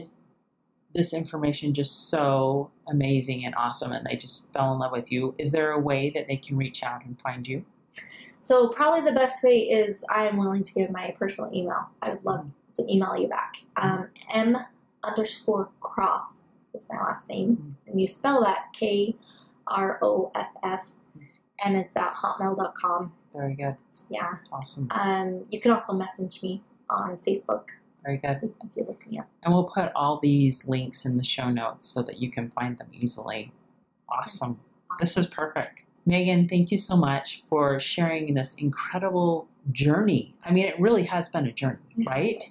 [0.93, 5.33] this information just so amazing and awesome and they just fell in love with you,
[5.37, 7.65] is there a way that they can reach out and find you?
[8.41, 11.89] So probably the best way is I am willing to give my personal email.
[12.01, 13.57] I would love to email you back.
[13.77, 14.57] Um, M
[15.03, 16.23] underscore Kroff
[16.73, 19.15] is my last name, and you spell that K
[19.67, 20.91] R O F F,
[21.63, 23.13] and it's at hotmail.com.
[23.33, 23.75] Very good.
[24.09, 24.35] Yeah.
[24.51, 24.87] Awesome.
[24.91, 27.65] Um, you can also message me on Facebook
[28.03, 28.39] Very good.
[28.41, 29.27] if, you look me up.
[29.43, 32.77] And we'll put all these links in the show notes so that you can find
[32.77, 33.51] them easily.
[34.07, 34.59] Awesome.
[34.99, 35.79] This is perfect.
[36.05, 40.35] Megan, thank you so much for sharing this incredible journey.
[40.43, 42.43] I mean, it really has been a journey, right?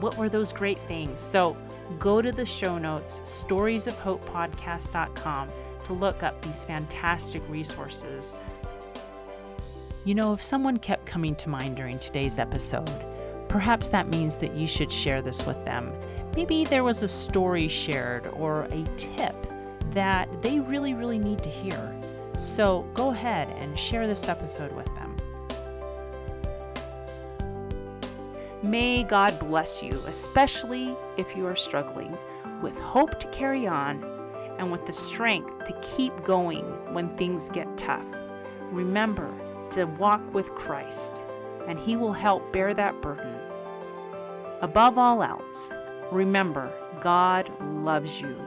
[0.00, 1.20] What were those great things?
[1.20, 1.56] So
[1.98, 5.48] go to the show notes, storiesofhopepodcast.com,
[5.84, 8.36] to look up these fantastic resources.
[10.04, 12.90] You know, if someone kept coming to mind during today's episode,
[13.48, 15.92] perhaps that means that you should share this with them.
[16.36, 19.34] Maybe there was a story shared or a tip
[19.92, 21.98] that they really, really need to hear.
[22.36, 25.16] So go ahead and share this episode with them.
[28.62, 32.18] May God bless you, especially if you are struggling,
[32.60, 34.04] with hope to carry on
[34.58, 38.04] and with the strength to keep going when things get tough.
[38.70, 39.32] Remember
[39.70, 41.22] to walk with Christ,
[41.66, 43.40] and He will help bear that burden.
[44.60, 45.72] Above all else,
[46.12, 48.45] remember God loves you